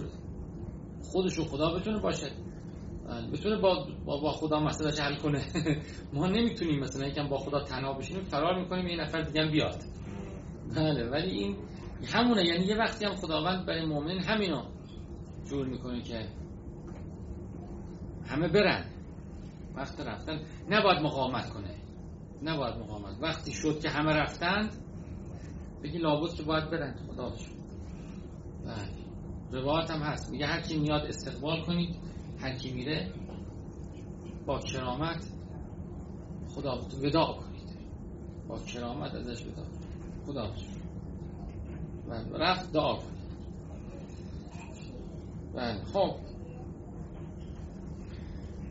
خودش 1.03 1.39
و 1.39 1.45
خدا 1.45 1.75
بتونه 1.75 1.99
باشه؟ 2.01 2.33
بتونه 3.33 3.57
با, 3.57 3.87
با, 4.05 4.33
خدا 4.33 4.61
مسئله 4.61 5.03
حل 5.03 5.17
کنه؟ 5.17 5.45
ما 6.15 6.27
نمی‌تونیم 6.27 6.81
مثلا 6.81 7.07
یکم 7.07 7.29
با 7.29 7.39
خدا 7.39 7.65
تنها 7.65 7.93
بشینیم 7.93 8.25
فرار 8.25 8.63
می‌کنیم 8.63 8.87
یه 8.87 9.01
نفر 9.01 9.23
دیگه 9.23 9.47
بیاد. 9.47 9.83
بله 10.77 11.11
ولی 11.11 11.31
این 11.31 11.57
همونه. 12.15 12.45
یعنی 12.45 12.65
یه 12.65 12.77
وقتی 12.77 13.05
هم 13.05 13.15
خداوند 13.15 13.67
برای 13.67 13.87
مؤمن 13.87 14.19
همینو 14.19 14.63
جور 15.45 15.67
می‌کنه 15.67 16.03
که 16.03 16.29
همه 18.27 18.49
برن. 18.49 18.85
وقت 19.75 20.01
رفتن. 20.01 20.41
نباید 20.71 21.03
مقاومت 21.03 21.51
کنه. 21.51 21.75
نباید 22.43 22.75
مقاومت. 22.77 23.17
وقتی 23.23 23.53
شد 23.53 23.81
که 23.81 23.89
همه 23.89 24.13
رفتند 24.13 24.71
بگی 25.83 25.99
لابد 25.99 26.35
که 26.35 26.43
باید 26.43 26.71
برن 26.71 26.95
خدا 26.95 27.33
بله. 28.65 29.03
روایت 29.51 29.91
هم 29.91 30.01
هست. 30.01 30.31
میگه 30.31 30.47
هر 30.47 30.61
کی 30.61 30.79
میاد 30.79 31.03
استقبال 31.03 31.61
کنید 31.61 31.97
هر 32.41 32.55
کی 32.55 32.73
میره 32.73 33.13
با 34.47 34.59
کرامت 34.59 35.27
خدا 36.49 36.79
وداع 37.03 37.37
کنید. 37.37 37.79
با 38.49 38.59
کرامت 38.59 39.15
ازش 39.15 39.47
وداع. 39.47 39.67
خدا 40.27 40.55
بله. 42.09 42.39
رفت 42.39 42.73
دعا 42.73 42.97
کنید. 42.97 43.23
بله. 45.55 45.85
خب. 45.85 46.15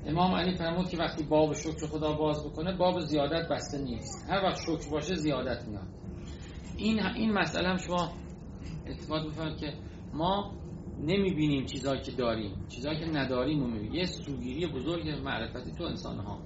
امام 0.06 0.36
علی 0.36 0.58
فرمود 0.58 0.90
که 0.90 0.98
وقتی 0.98 1.24
باب 1.24 1.54
شکر 1.54 1.88
خدا 1.88 2.14
باز 2.14 2.46
بکنه 2.46 2.78
باب 2.78 3.00
زیادت 3.00 3.50
بسته 3.50 3.78
نیست. 3.78 4.30
هر 4.30 4.44
وقت 4.44 4.62
شکر 4.62 4.90
باشه 4.90 5.16
زیادت 5.16 5.68
میاد. 5.68 6.01
این 6.82 7.06
این 7.06 7.32
مسئله 7.32 7.68
هم 7.68 7.78
شما 7.78 8.10
اتفاق 8.88 9.28
بفرمایید 9.28 9.60
که 9.60 9.74
ما 10.14 10.52
نمی‌بینیم 11.00 11.66
چیزایی 11.66 12.02
که 12.02 12.12
داریم. 12.12 12.66
چیزایی 12.68 13.00
که 13.00 13.06
نداریم 13.06 13.64
و 13.64 13.68
می‌بینیم. 13.68 13.94
یه 13.94 14.06
سوگیری 14.06 14.68
بزرگ 14.68 15.10
معرفتی 15.10 15.72
تو 15.72 15.84
انسان 15.84 16.18
ها 16.18 16.40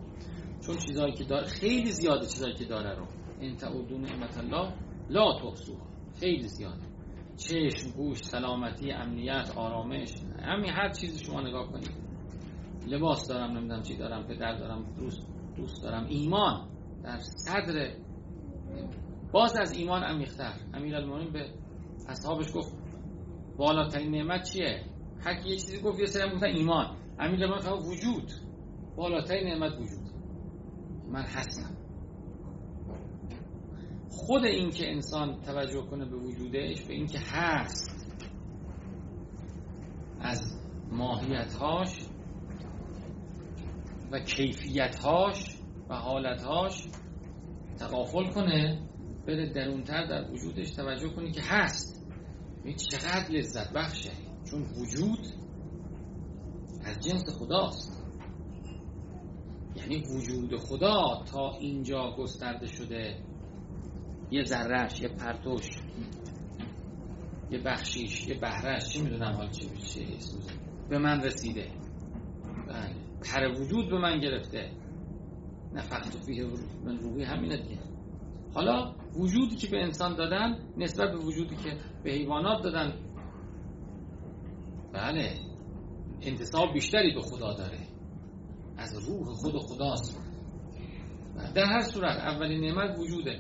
چون 0.66 0.76
چیزایی 0.78 1.14
که 1.14 1.24
داره 1.24 1.48
خیلی 1.48 1.92
زیاده 1.92 2.26
چیزایی 2.26 2.54
که 2.54 2.66
داره 2.66 2.96
رو. 2.96 3.06
این 3.40 3.56
تعودون 3.56 4.02
نعمت 4.02 4.38
الله 4.38 4.74
لا 5.10 5.40
تحصوها. 5.40 5.86
خیلی 6.20 6.48
زیاده. 6.48 6.84
چشم 7.38 7.92
گوش 7.98 8.18
سلامتی 8.18 8.92
امنیت 8.92 9.54
آرامش 9.58 10.10
همین 10.42 10.70
هر 10.70 10.90
چیزی 10.90 11.26
شما 11.26 11.42
نگاه 11.42 11.72
کنید. 11.72 11.92
لباس 12.88 13.28
دارم 13.28 13.58
نمی‌دونم 13.58 13.82
چی 13.82 13.98
دارم 13.98 14.28
پدر 14.28 14.58
دارم 14.58 14.86
دوست 15.00 15.28
دوست 15.58 15.84
دارم. 15.84 16.06
ایمان 16.10 16.68
در 17.04 17.18
صدر 17.20 17.96
باز 19.36 19.56
از 19.56 19.72
ایمان 19.72 20.04
عمیق‌تر 20.04 20.54
امیرالمومنین 20.74 21.32
به 21.32 21.50
اصحابش 22.08 22.46
گفت 22.56 22.74
بالاترین 23.58 24.12
نعمت 24.12 24.44
چیه؟ 24.44 24.86
هر 25.20 25.46
یه 25.46 25.56
چیزی 25.56 25.82
گفت 25.82 26.00
یه 26.00 26.06
سری 26.06 26.32
گفتن 26.32 26.48
ایمان. 26.48 26.98
امیرالمومنین 27.20 27.66
فرمود 27.66 27.86
وجود. 27.86 28.32
بالاترین 28.96 29.48
نعمت 29.48 29.74
وجود. 29.80 30.10
من 31.12 31.24
هستم. 31.24 31.78
خود 34.10 34.46
این 34.46 34.70
که 34.70 34.92
انسان 34.92 35.42
توجه 35.42 35.82
کنه 35.82 36.06
به 36.06 36.16
وجودش 36.16 36.82
به 36.82 36.94
این 36.94 37.08
که 37.08 37.20
هست 37.20 38.16
از 40.22 40.60
ماهیتهاش 40.92 42.06
و 44.12 44.20
کیفیتهاش 44.20 45.58
و 45.90 45.96
حالتهاش 45.96 46.88
تقافل 47.80 48.32
کنه 48.32 48.85
بره 49.28 49.54
درونتر 49.54 50.06
در 50.06 50.32
وجودش 50.32 50.72
توجه 50.72 51.10
کنی 51.10 51.32
که 51.32 51.42
هست. 51.42 52.06
این 52.64 52.76
چقدر 52.76 53.32
لذت 53.32 53.74
بخشه. 53.74 54.12
چون 54.52 54.62
وجود 54.62 55.28
از 56.86 57.00
جنس 57.00 57.30
خداست. 57.40 58.06
یعنی 59.76 60.04
وجود 60.16 60.56
خدا 60.56 61.24
تا 61.32 61.52
اینجا 61.60 62.16
گسترده 62.18 62.66
شده. 62.66 63.20
یه 64.32 64.44
ذرهش 64.44 65.02
یه 65.02 65.08
پرتوش 65.08 65.70
یه 67.52 67.60
بخشیش 67.60 68.28
یه 68.28 68.40
بهرش 68.40 68.90
چی 68.90 69.02
می‌دونم 69.02 69.34
حال 69.34 69.50
چی 69.50 69.70
میشه؟ 69.70 70.06
به 70.90 70.98
من 70.98 71.22
رسیده. 71.24 71.72
بله. 72.68 72.96
پر 73.22 73.62
وجود 73.62 73.90
به 73.90 73.98
من 73.98 74.20
گرفته. 74.20 74.72
نفخت 75.74 76.26
فیه 76.26 76.46
من 76.86 76.98
روحی 76.98 77.24
همینه 77.24 77.58
دیگه. 77.58 77.80
حالا 78.54 78.96
وجودی 79.16 79.56
که 79.56 79.68
به 79.68 79.84
انسان 79.84 80.16
دادن 80.16 80.60
نسبت 80.78 81.12
به 81.12 81.18
وجودی 81.18 81.56
که 81.56 81.78
به 82.04 82.12
حیوانات 82.12 82.64
دادن 82.64 82.94
بله 84.94 85.46
انتصاب 86.22 86.74
بیشتری 86.74 87.14
به 87.14 87.22
خدا 87.22 87.54
داره. 87.54 87.80
از 88.78 89.08
روح 89.08 89.34
خود 89.34 89.58
خداست. 89.58 90.22
در 91.56 91.66
هر 91.66 91.82
صورت 91.82 92.18
اولین 92.18 92.62
نعمت 92.62 93.00
وجوده. 93.00 93.40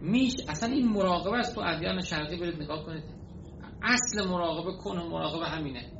میش 0.00 0.34
اصلا 0.48 0.74
این 0.74 0.88
مراقبه 0.88 1.36
است 1.36 1.54
تو 1.54 1.60
ادیان 1.60 2.00
شرقی 2.00 2.36
برید 2.36 2.62
نگاه 2.62 2.84
کنید. 2.84 3.04
اصل 3.82 4.28
مراقبه 4.28 4.72
کن 4.72 4.98
و 4.98 5.08
مراقبه 5.08 5.46
همینه. 5.46 5.92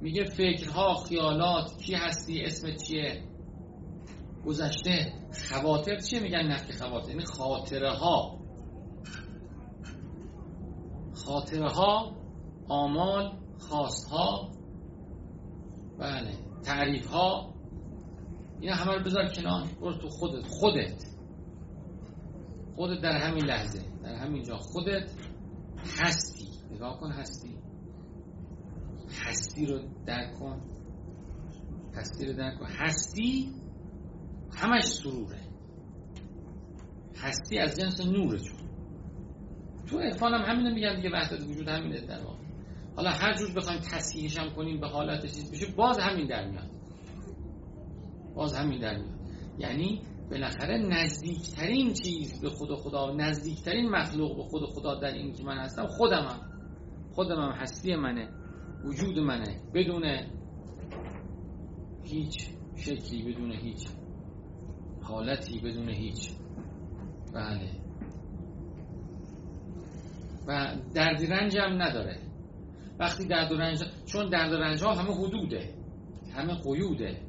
میگه 0.00 0.24
فکرها 0.24 0.94
خیالات 0.94 1.76
کی 1.82 1.94
هستی 1.94 2.42
اسم 2.44 2.76
چیه؟ 2.76 3.22
گذشته. 4.46 5.12
خواطر 5.50 5.96
چیه 5.96 6.20
میگن 6.20 6.42
نفی 6.46 6.72
خواطر 6.72 7.08
یعنی 7.08 7.24
خاطره 7.24 7.92
ها 7.92 8.38
خاطره 11.14 11.68
ها 11.68 12.16
آمال 12.68 13.32
خواست 13.58 14.10
ها 14.10 14.50
بله 15.98 16.34
تعریف 16.64 17.06
ها 17.06 17.50
اینا 18.60 18.74
همه 18.74 18.94
رو 18.94 19.04
بذار 19.04 19.28
کنار. 19.28 19.68
برو 19.80 19.98
تو 19.98 20.08
خودت. 20.08 20.46
خودت. 20.46 21.04
خودت 22.76 23.02
در 23.02 23.16
همین 23.16 23.44
لحظه. 23.44 23.82
در 24.02 24.14
همین 24.14 24.42
جا. 24.42 24.56
خودت 24.58 25.10
هستی. 26.00 26.48
نگاه 26.70 27.00
کن 27.00 27.12
هستی. 27.12 27.58
هستی 29.26 29.66
رو 29.66 29.80
درک 30.06 30.38
کن. 30.38 30.60
هستی 31.94 32.26
رو 32.26 32.32
درک 32.32 32.58
کن. 32.58 32.66
هستی 32.66 33.54
همش 34.56 34.84
سروره. 34.84 35.40
هستی 37.16 37.58
از 37.58 37.80
جنس 37.80 38.00
نوره 38.00 38.38
چون 38.38 38.60
تو 39.86 39.98
عرفان 39.98 40.32
هم 40.34 40.52
همینو 40.52 40.74
میگن 40.74 40.96
دیگه 40.96 41.10
وحدت 41.10 41.42
وجود 41.42 41.68
همینه 41.68 42.00
در 42.00 42.22
واقع. 42.22 42.44
حالا 42.96 43.10
هر 43.10 43.34
جور 43.34 43.54
بخوایم 43.56 43.80
تصحیحش 43.80 44.38
هم 44.38 44.50
کنیم 44.50 44.80
به 44.80 44.86
حالت 44.86 45.22
چیز 45.26 45.52
بشه 45.52 45.66
باز 45.76 45.98
همین 45.98 46.26
در 46.26 46.50
میاد. 46.50 46.70
باز 48.34 48.54
همین 48.54 48.80
در 48.80 48.96
میاد. 48.96 49.20
یعنی 49.58 50.02
بالاخره 50.30 50.78
نزدیکترین 50.78 51.92
چیز 51.92 52.40
به 52.40 52.50
خود 52.50 52.74
خدا 52.74 53.14
نزدیکترین 53.14 53.90
مخلوق 53.90 54.36
به 54.36 54.42
خود 54.42 54.62
خدا 54.64 54.94
در 54.94 55.12
این 55.12 55.32
که 55.32 55.42
من 55.42 55.58
هستم 55.58 55.86
خودمم 55.86 56.40
خودمم 57.12 57.52
هستی 57.52 57.96
منه 57.96 58.28
وجود 58.84 59.18
منه 59.18 59.60
بدون 59.74 60.04
هیچ 62.04 62.48
شکلی 62.76 63.32
بدون 63.32 63.52
هیچ 63.52 63.88
حالتی 65.10 65.60
بدون 65.60 65.88
هیچ. 65.88 66.30
بله. 67.34 67.70
و 70.46 70.76
درد 70.94 71.32
رنج 71.32 71.56
هم 71.56 71.82
نداره. 71.82 72.18
وقتی 72.98 73.26
درد 73.26 73.52
رنج 73.52 73.84
چون 74.06 74.28
درد 74.28 74.54
رنج 74.54 74.82
ها 74.82 74.94
همه 74.94 75.14
حدوده. 75.14 75.74
همه 76.34 76.54
قیوده. 76.54 77.20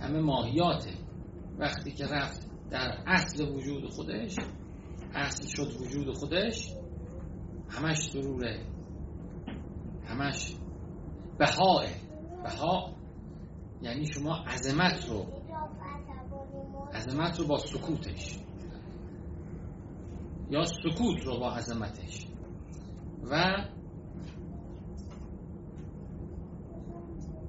همه 0.00 0.20
ماهیاته. 0.20 0.94
وقتی 1.58 1.90
که 1.90 2.06
رفت 2.06 2.50
در 2.70 3.02
اصل 3.06 3.48
وجود 3.48 3.90
خودش 3.90 4.36
اصل 5.14 5.48
شد 5.48 5.80
وجود 5.80 6.16
خودش 6.16 6.72
همش 7.68 7.98
سروره. 7.98 8.66
همش 10.06 10.56
بهاه. 11.38 11.86
بها 12.44 12.94
یعنی 13.82 14.06
شما 14.06 14.36
عظمت 14.36 15.08
رو 15.08 15.37
عظمت 16.94 17.38
رو 17.40 17.46
با 17.46 17.58
سکوتش. 17.58 18.38
یا 20.50 20.64
سکوت 20.64 21.24
رو 21.24 21.38
با 21.40 21.52
عظمتش. 21.52 22.26
و 23.30 23.64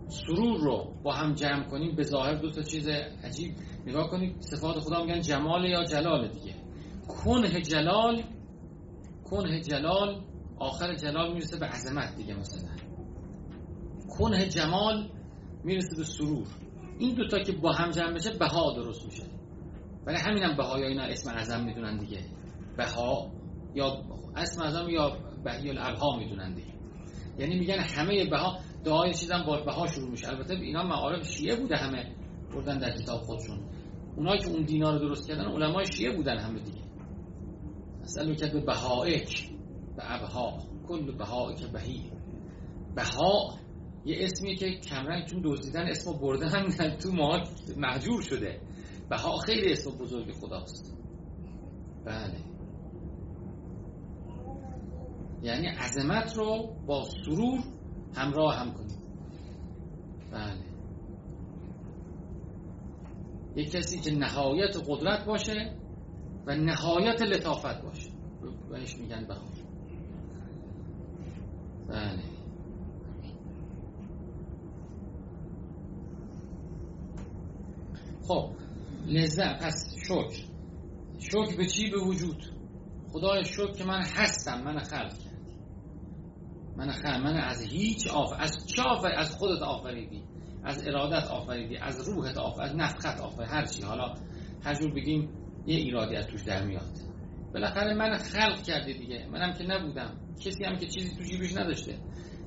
سرور 0.07 0.59
رو 0.59 0.93
با 1.03 1.13
هم 1.13 1.33
جمع 1.33 1.63
کنیم. 1.63 1.95
به 1.95 2.03
ظاهر 2.03 2.35
دو 2.35 2.51
تا 2.51 2.61
چیز 2.61 2.87
عجیب. 3.23 3.55
نگاه 3.87 4.09
کنید 4.09 4.41
صفات 4.41 4.79
خدا 4.79 5.03
میگن 5.03 5.21
جمال 5.21 5.65
یا 5.65 5.83
جلال 5.83 6.27
دیگه. 6.27 6.55
کنه 7.07 7.61
جلال 7.61 8.23
کنه 9.23 9.61
جلال 9.61 10.21
آخر 10.59 10.95
جلال 10.95 11.33
می‌رسه 11.33 11.59
به 11.59 11.65
عظمت 11.65 12.15
دیگه 12.15 12.33
مثلا. 12.35 12.69
کنه 14.17 14.47
جمال 14.49 15.09
می‌رسه 15.63 15.95
به 15.97 16.03
سرور. 16.03 16.47
این 16.99 17.15
دوتا 17.15 17.39
که 17.39 17.51
با 17.51 17.71
هم 17.71 17.91
جمع 17.91 18.13
بشه 18.13 18.37
بها 18.37 18.73
درست 18.75 19.05
میشه. 19.05 19.23
ولی 20.05 20.17
همین 20.17 20.43
هم 20.43 20.57
بها 20.57 20.79
یا 20.79 20.87
اینا 20.87 21.03
اسم 21.03 21.29
اعظم 21.29 21.63
می‌دونن 21.63 21.97
دیگه. 21.97 22.19
بها 22.77 23.31
یا 23.75 24.03
اسم 24.35 24.61
اعظم 24.61 24.89
یا 24.89 25.17
بهی 25.43 25.69
الابها 25.69 26.17
می‌دونن 26.17 26.53
دیگه. 26.53 26.73
یعنی 27.37 27.59
میگن 27.59 27.79
همه 27.79 28.29
بها 28.29 28.59
دعای 28.83 29.13
چیزم 29.13 29.43
با 29.47 29.61
بها 29.61 29.87
شروع 29.87 30.09
میشه. 30.11 30.27
البته 30.27 30.53
اینا 30.53 30.83
معارف 30.83 31.29
شیعه 31.29 31.55
بوده 31.55 31.77
همه 31.77 32.15
بردن 32.53 32.77
در 32.77 32.97
کتاب 32.97 33.21
خودشون. 33.21 33.59
اونایی 34.15 34.39
که 34.39 34.47
اون 34.47 34.63
دینا 34.63 34.91
رو 34.91 34.99
درست 34.99 35.27
کردن 35.27 35.45
علمای 35.45 35.85
شیعه 35.85 36.15
بودن 36.15 36.37
همه 36.37 36.59
دیگه. 36.59 36.81
مثلا 38.01 38.33
که 38.33 38.47
به 38.47 38.59
بهائک 38.61 39.49
به 39.97 40.15
ابها. 40.15 40.57
کل 40.87 41.17
بهائک 41.17 41.63
بهی. 41.65 42.11
بها 42.95 43.59
یه 44.09 44.17
اسمیه 44.19 44.55
که 44.55 44.71
کمرنگ 44.71 45.25
چون 45.25 45.41
دزدیدن 45.45 45.87
اسمو 45.87 46.13
بردن 46.13 46.97
تو 46.97 47.11
ما 47.11 47.43
محجور 47.77 48.21
شده. 48.21 48.61
بها 49.09 49.37
خیلی 49.37 49.71
اسم 49.71 49.91
بزرگ 49.91 50.31
خداست. 50.31 50.97
بله. 52.05 52.39
یعنی 55.43 55.67
عظمت 55.67 56.37
رو 56.37 56.75
با 56.85 57.03
سرور 57.25 57.59
همراه 58.15 58.55
هم 58.55 58.73
کنیم 58.73 58.97
بله. 60.31 60.65
یک 63.55 63.71
کسی 63.71 63.99
که 63.99 64.11
نهایت 64.11 64.77
قدرت 64.87 65.25
باشه 65.25 65.75
و 66.45 66.55
نهایت 66.55 67.21
لطافت 67.21 67.81
باشه. 67.81 68.09
بهش 68.69 68.97
میگن 68.97 69.25
بها 69.25 69.41
بله. 71.87 72.38
خب 78.29 78.49
لذت 79.07 79.63
پس 79.63 79.95
شکر. 80.05 80.43
شکر 81.19 81.57
به 81.57 81.65
چی؟ 81.65 81.89
به 81.89 81.99
وجود. 81.99 82.45
خدای 83.11 83.45
شکر 83.45 83.71
که 83.71 83.83
من 83.83 84.01
هستم 84.01 84.61
من 84.61 84.79
خلق 84.79 85.13
کردی 85.13 85.29
من 86.77 86.91
خلق 86.91 87.21
من 87.23 87.37
از 87.37 87.61
هیچ 87.61 88.07
آف 88.07 88.33
از 88.39 88.67
چه 88.67 88.81
آفر 88.81 89.11
از 89.11 89.31
خودت 89.31 89.61
آفریدی؟ 89.61 90.23
از 90.63 90.87
ارادت 90.87 91.27
آفریدی؟ 91.27 91.77
از 91.77 92.09
روحت 92.09 92.37
آفریدی 92.37 92.69
از 92.69 92.75
نفخت 92.75 93.21
آفریدی 93.21 93.51
هر 93.51 93.65
چی. 93.65 93.81
حالا 93.81 94.15
هر 94.63 94.73
جور 94.73 94.93
بگیم 94.93 95.29
یه 95.67 95.75
ایرادی 95.75 96.15
از 96.15 96.27
توش 96.27 96.43
در 96.43 96.65
میاد. 96.65 96.91
بالاخره 97.53 97.93
من 97.93 98.17
خلق 98.17 98.63
کردی 98.63 98.93
دیگه. 98.93 99.27
منم 99.31 99.53
که 99.53 99.63
نبودم. 99.63 100.17
کسی 100.45 100.63
هم 100.63 100.77
که 100.77 100.87
چیزی 100.87 101.15
تو 101.15 101.23
جیبش 101.23 101.57
نداشته. 101.57 101.97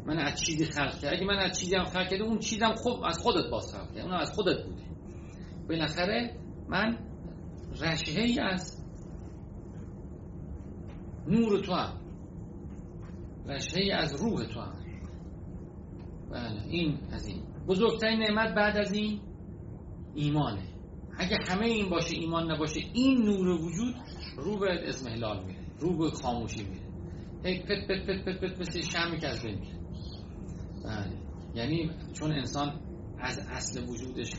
من 0.06 0.18
از 0.18 0.42
چیزی 0.42 0.64
خلق 0.64 0.98
کردم 0.98 1.16
اگه 1.16 1.26
من 1.26 1.38
از 1.38 1.60
چیزی 1.60 1.76
هم 1.76 1.84
خلق 1.84 2.08
کردم 2.08 2.24
اون 2.24 2.38
چیزم 2.38 2.74
خوب 2.74 3.04
از 3.04 3.18
خودت 3.18 3.50
باز 3.50 3.74
خلق 3.74 4.04
اون 4.04 4.14
از 4.14 4.32
خودت 4.32 4.64
بوده 4.64 4.92
بالاخره 5.68 6.36
من 6.68 6.98
رشهه 7.82 8.24
ای 8.24 8.40
از 8.40 8.84
نور 11.28 11.60
تو 11.60 11.72
هم 11.72 12.00
رشهه 13.46 13.80
ای 13.80 13.90
از 13.90 14.22
روح 14.22 14.44
تو 14.44 14.60
هم 14.60 14.82
بله 16.32 16.62
این 16.66 16.98
از 17.12 17.26
این. 17.26 17.42
بزرگترین 17.68 18.18
نعمت 18.18 18.54
بعد 18.54 18.76
از 18.76 18.92
این 18.92 19.20
ایمانه. 20.14 20.62
اگه 21.18 21.36
همه 21.48 21.66
این 21.66 21.90
باشه 21.90 22.16
ایمان 22.16 22.52
نباشه 22.52 22.80
این 22.92 23.22
نور 23.22 23.48
وجود 23.48 23.94
رو 24.36 24.58
به 24.58 24.88
اسم 24.88 25.08
هلال 25.08 25.44
میره 25.44 25.58
رو 25.78 25.98
به 25.98 26.10
خاموشی 26.10 26.62
میره. 26.62 26.82
هی 27.44 27.62
پت 27.62 27.88
پت 27.88 28.06
پت 28.06 28.24
پت 28.24 28.40
پت 28.40 28.60
مثل 28.60 28.80
شمی 28.80 29.18
که 29.18 29.28
از 29.28 29.42
بین 29.42 29.58
میره. 29.58 29.78
بله 30.84 31.12
یعنی 31.54 31.90
چون 32.12 32.32
انسان 32.32 32.80
از 33.18 33.38
اصل 33.38 33.88
وجودش 33.88 34.32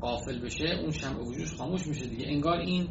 قافل 0.00 0.40
بشه 0.40 0.64
اون 0.64 0.90
شمع 0.90 1.20
وجودش 1.20 1.54
خاموش 1.54 1.86
میشه 1.86 2.06
دیگه. 2.06 2.26
انگار 2.26 2.58
این 2.58 2.88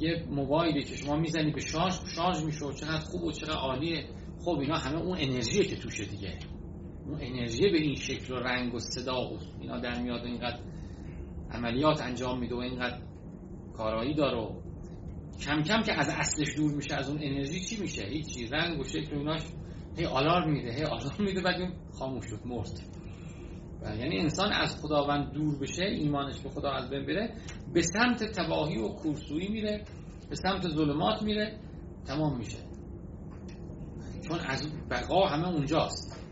یه 0.00 0.24
موبایلی 0.30 0.84
که 0.84 0.96
شما 0.96 1.16
می‌زنی 1.16 1.50
به 1.50 1.60
شارژ 1.60 1.94
شارژ 2.16 2.44
میشه 2.44 2.64
و 2.64 2.72
چقدر 2.72 3.04
خوب 3.04 3.22
و 3.22 3.32
چقدر 3.32 3.56
عالیه. 3.56 4.04
خب 4.44 4.58
اینا 4.58 4.76
همه 4.76 5.00
اون 5.00 5.18
انرژیه 5.20 5.64
که 5.64 5.76
توشه 5.76 6.04
دیگه. 6.04 6.38
اون 7.06 7.18
انرژی 7.20 7.70
به 7.70 7.78
این 7.78 7.94
شکل 7.94 8.34
و 8.34 8.36
رنگ 8.36 8.74
و 8.74 8.78
صدا 8.78 9.20
و 9.20 9.38
اینا 9.60 9.78
در 9.78 10.02
میاد 10.02 10.20
و 10.22 10.26
اینقدر 10.26 10.58
عملیات 11.50 12.02
انجام 12.02 12.40
میده 12.40 12.54
و 12.54 12.58
اینقدر 12.58 12.98
کارایی 13.76 14.14
داره 14.14 14.38
و 14.38 14.62
کم 15.40 15.62
کم 15.62 15.82
که 15.82 15.92
از 15.92 16.08
اصلش 16.08 16.56
دور 16.56 16.74
میشه 16.74 16.94
از 16.94 17.10
اون 17.10 17.18
انرژی 17.22 17.60
چی 17.60 17.82
میشه؟ 17.82 18.06
هیچی. 18.06 18.46
رنگ 18.46 18.80
و 18.80 18.84
شکل 18.84 19.16
و 19.16 19.38
هی 19.96 20.04
آلارم 20.06 20.50
میده 20.50 20.72
هی 20.72 20.84
آلارم 20.84 21.24
میده 21.24 21.40
بعد 21.40 21.72
خاموش 21.98 22.26
شد 22.26 22.40
مرد. 22.44 23.01
یعنی 23.84 24.18
انسان 24.18 24.52
از 24.52 24.76
خداوند 24.82 25.32
دور 25.32 25.58
بشه 25.58 25.84
ایمانش 25.84 26.40
به 26.40 26.48
خدا 26.48 26.70
از 26.70 26.90
بین 26.90 27.06
بره 27.06 27.34
به 27.74 27.82
سمت 27.82 28.24
تباهی 28.24 28.78
و 28.78 28.88
کورسویی 28.88 29.48
میره 29.48 29.84
به 30.30 30.36
سمت 30.36 30.68
ظلمات 30.68 31.22
میره 31.22 31.60
تمام 32.06 32.38
میشه. 32.38 32.58
چون 34.28 34.38
از 34.38 34.68
بقا 34.90 35.26
همه 35.26 35.48
اونجاست. 35.48 36.26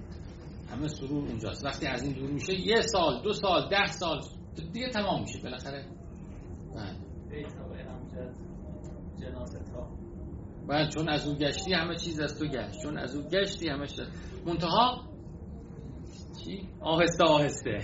همه 0.71 0.89
سرور 0.89 1.29
اونجاست. 1.29 1.65
وقتی 1.65 1.87
از 1.87 2.03
این 2.03 2.13
دور 2.13 2.31
میشه 2.31 2.55
یه 2.55 2.81
سال 2.81 3.23
دو 3.23 3.33
سال 3.33 3.69
ده 3.71 3.87
سال 3.87 4.21
دیگه 4.73 4.89
تمام 4.89 5.21
میشه. 5.21 5.43
بالاخره 5.43 5.85
بله. 10.69 10.89
چون 10.89 11.09
از 11.09 11.27
اون 11.27 11.37
گشتی 11.39 11.73
همه 11.73 11.97
چیز 11.97 12.21
از 12.21 12.39
تو 12.39 12.47
گشت. 12.47 12.83
چون 12.83 12.99
از 12.99 13.17
اون 13.17 13.29
گشتی 13.29 13.69
همه 13.69 13.87
چیز. 13.87 14.01
منتها 14.47 15.10
چی؟ 16.45 16.69
آهسته 16.81 17.25
آهسته. 17.25 17.71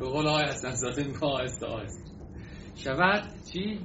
به 0.00 0.06
قول 0.06 0.26
های 0.26 0.44
حسن 0.44 0.70
زاده 0.74 1.04
میگه 1.04 1.26
آهسته 1.26 1.66
آهسته. 1.66 2.10
شود 2.74 3.22
چی؟ 3.52 3.80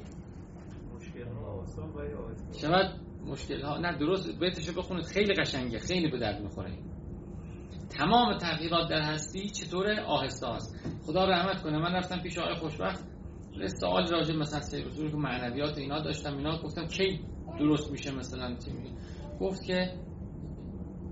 شود 2.62 2.99
مشکل 3.25 3.62
ها 3.62 3.78
نه 3.78 3.97
درست. 3.97 4.39
بیتشو 4.39 4.73
بخونید. 4.73 5.06
خیلی 5.06 5.34
قشنگه. 5.34 5.80
خیلی 5.80 6.12
به 6.12 6.19
درد 6.19 6.41
می‌خوره. 6.41 6.78
تمام 7.89 8.38
تغییرات 8.38 8.89
در 8.89 9.02
هستی 9.02 9.49
چطوره؟ 9.49 10.02
آهسته 10.02 10.47
است. 10.47 10.75
خدا 11.06 11.25
رحمت 11.25 11.62
کنه. 11.62 11.78
من 11.78 11.93
رفتم 11.93 12.21
پیش 12.21 12.38
آقای 12.38 12.56
خوشبخت. 12.56 13.06
سوال 13.67 14.08
راجع 14.08 14.36
مثلا 14.36 14.60
سیر 14.60 14.89
که 15.12 15.17
معنویات 15.17 15.78
اینا 15.78 16.02
داشتم 16.02 16.38
اینا 16.38 16.62
گفتم 16.62 16.86
کی 16.86 17.19
درست 17.60 17.91
میشه 17.91 18.12
مثلا 18.12 18.56
چی 18.56 18.71
گفت 19.39 19.63
که 19.63 19.93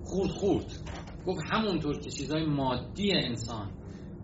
خورد 0.03 0.29
خورد. 0.29 0.65
گفت 1.27 1.41
همونطور 1.51 1.99
که 1.99 2.09
چیزهای 2.09 2.45
مادی 2.45 3.11
انسان 3.13 3.71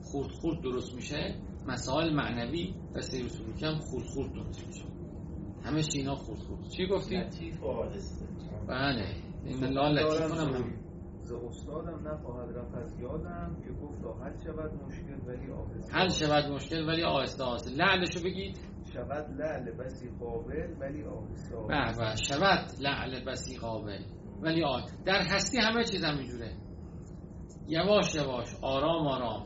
خورد 0.03 0.31
خورد 0.31 0.61
درست 0.61 0.95
میشه 0.95 1.35
مسائل 1.67 2.13
معنوی 2.13 2.73
و 2.95 3.01
سیر 3.01 3.27
سلوکی 3.27 3.65
هم 3.65 3.79
خورد 3.79 4.05
خورد 4.05 4.33
درست 4.33 4.67
میشه. 4.67 4.85
همه 5.63 5.83
چی 5.83 5.97
اینا 5.97 6.15
خورد 6.15 6.39
خورد 6.39 6.69
چی 6.69 6.87
گفتی؟ 6.87 7.17
لطیف 7.17 7.63
و 7.63 7.65
آهسته 7.65 8.25
بله. 8.67 9.07
این 9.45 9.63
الله 9.63 10.01
لطیف 10.01 10.31
کنم. 10.31 10.83
ز 11.21 11.31
استادم 11.31 12.07
نخواهد 12.07 12.57
رفت 12.57 12.75
از 12.75 12.99
یادم 12.99 13.57
که 13.63 13.71
گفت 13.71 14.21
حل 14.23 14.43
شود 14.43 14.71
مشکل 14.83 15.27
ولی 15.27 15.51
آهسته 15.51 15.93
حل 15.93 16.09
شود 16.09 16.51
مشکل 16.51 16.87
ولی 16.87 17.03
آهسته 17.03 17.43
آهسته 17.43 17.71
لعلشو 17.71 18.23
بگید 18.23 18.59
شود 18.93 19.41
لعل 19.41 19.71
بسی 19.71 20.09
قابل 20.19 20.73
ولی 20.79 21.03
آهسته 21.03 21.55
به 21.67 21.97
به 21.97 22.15
شود 22.15 22.65
لعل 22.81 23.25
بسی 23.25 23.57
قابل 23.57 23.99
ولی 24.41 24.63
آه. 24.63 24.85
در 25.05 25.21
هستی 25.21 25.57
همه 25.57 25.83
چیز 25.83 26.03
همینجوره 26.03 26.62
یواش 27.67 28.15
یواش 28.15 28.47
آرام 28.61 29.07
آرام. 29.07 29.45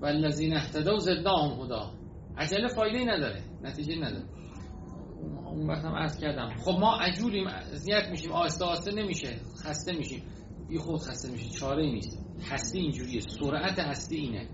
والذین 0.00 0.56
اهتدوا 0.56 0.98
زدناهم 0.98 1.60
هدا. 1.60 1.90
عجله 2.36 2.68
فایده 2.68 3.04
نداره 3.04 3.42
نتیجه 3.62 3.96
نداره. 3.96 4.24
اون 5.46 5.66
وقت 5.66 5.84
هم 5.84 5.94
عرض 5.94 6.18
کردم. 6.20 6.54
خب 6.64 6.78
ما 6.80 6.96
عجولیم 6.96 7.46
اذیت 7.46 8.08
میشیم 8.10 8.32
آهسته 8.32 8.64
آهسته 8.64 8.92
نمیشه 8.92 9.40
خسته 9.64 9.92
میشیم. 9.92 10.22
بی 10.68 10.78
خود 10.78 11.00
خسته 11.00 11.32
میشه 11.32 11.50
چاره 11.50 11.82
نیست. 11.82 12.24
هستی 12.50 12.78
اینجوریه 12.78 13.20
سرعت 13.20 13.78
هستی 13.78 14.16
اینه. 14.16 14.48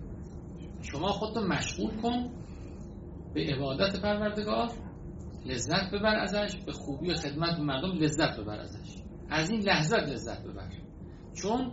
شما 0.82 1.08
خودتو 1.08 1.40
مشغول 1.40 2.00
کن 2.02 2.30
به 3.34 3.46
عبادت 3.54 4.00
پروردگار 4.00 4.70
لذت 5.46 5.90
ببر 5.92 6.16
ازش 6.16 6.56
به 6.66 6.72
خوبی 6.72 7.10
و 7.10 7.14
خدمت 7.14 7.58
مردم 7.58 7.98
لذت 7.98 8.40
ببر 8.40 8.58
ازش. 8.58 8.94
از 9.30 9.50
این 9.50 9.60
لحظت 9.60 10.08
لذت 10.08 10.42
ببر. 10.42 10.70
چون 11.34 11.72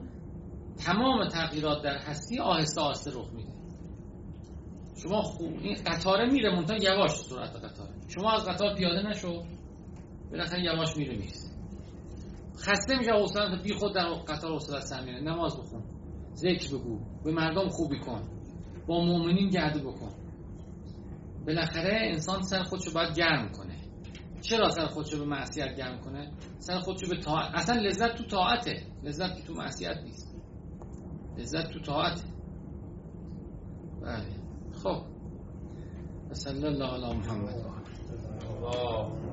تمام 0.85 1.27
تغییرات 1.27 1.83
در 1.83 1.97
هستی 1.97 2.39
آهسته 2.39 2.81
آهسته 2.81 3.11
رخ 3.11 3.29
میده. 3.33 3.51
شما 5.03 5.21
خوب 5.21 5.53
این 5.61 5.75
قطاره 5.85 6.31
میره 6.31 6.55
منتها 6.55 6.77
یواش 6.77 7.11
سرعت 7.11 7.55
قطاره. 7.55 7.93
شما 8.07 8.31
از 8.31 8.45
قطار 8.45 8.75
پیاده 8.75 9.09
نشو 9.09 9.43
بالاخره 10.31 10.63
یواش 10.63 10.97
میره 10.97 11.17
میست 11.17 11.57
خسته 12.59 12.97
میشه 12.97 13.11
حوصلت 13.11 13.63
بی 13.63 13.73
خود 13.73 13.95
در 13.95 14.13
قطار 14.13 14.51
حوصلت 14.51 14.81
سر 14.81 15.03
میره. 15.03 15.21
نماز 15.21 15.57
بخون 15.57 15.83
ذکر 16.35 16.77
بگو 16.77 16.99
به 17.23 17.31
مردم 17.31 17.67
خوبی 17.69 17.99
کن 17.99 18.21
با 18.87 19.05
مؤمنین 19.05 19.49
گرده 19.49 19.79
بکن. 19.79 20.11
بالاخره 21.47 21.99
انسان 22.01 22.41
سر 22.41 22.63
خودشو 22.63 22.93
باید 22.93 23.15
گرم 23.15 23.51
کنه. 23.51 23.77
چرا 24.41 24.69
سر 24.69 24.87
خودشو 24.87 25.19
به 25.19 25.25
معصیت 25.25 25.75
گرم 25.77 26.01
کنه؟ 26.01 26.31
سر 26.59 26.79
خودشو 26.79 27.07
به 27.09 27.17
طاعت 27.17 27.55
اصلا 27.55 27.81
لذت 27.81 28.15
تو 28.15 28.23
طاعته. 28.23 28.81
لذت 29.03 29.45
تو 29.47 29.53
معصیت 29.53 29.97
نیست. 30.03 30.26
لذت 31.37 31.71
تو 31.71 31.79
طاعته 31.79 32.23
بله. 34.01 34.25
خب. 34.83 35.01
صلی 36.33 36.65
الله 36.65 36.85
علی 36.85 37.17
محمد. 37.17 37.53
الله. 37.53 39.26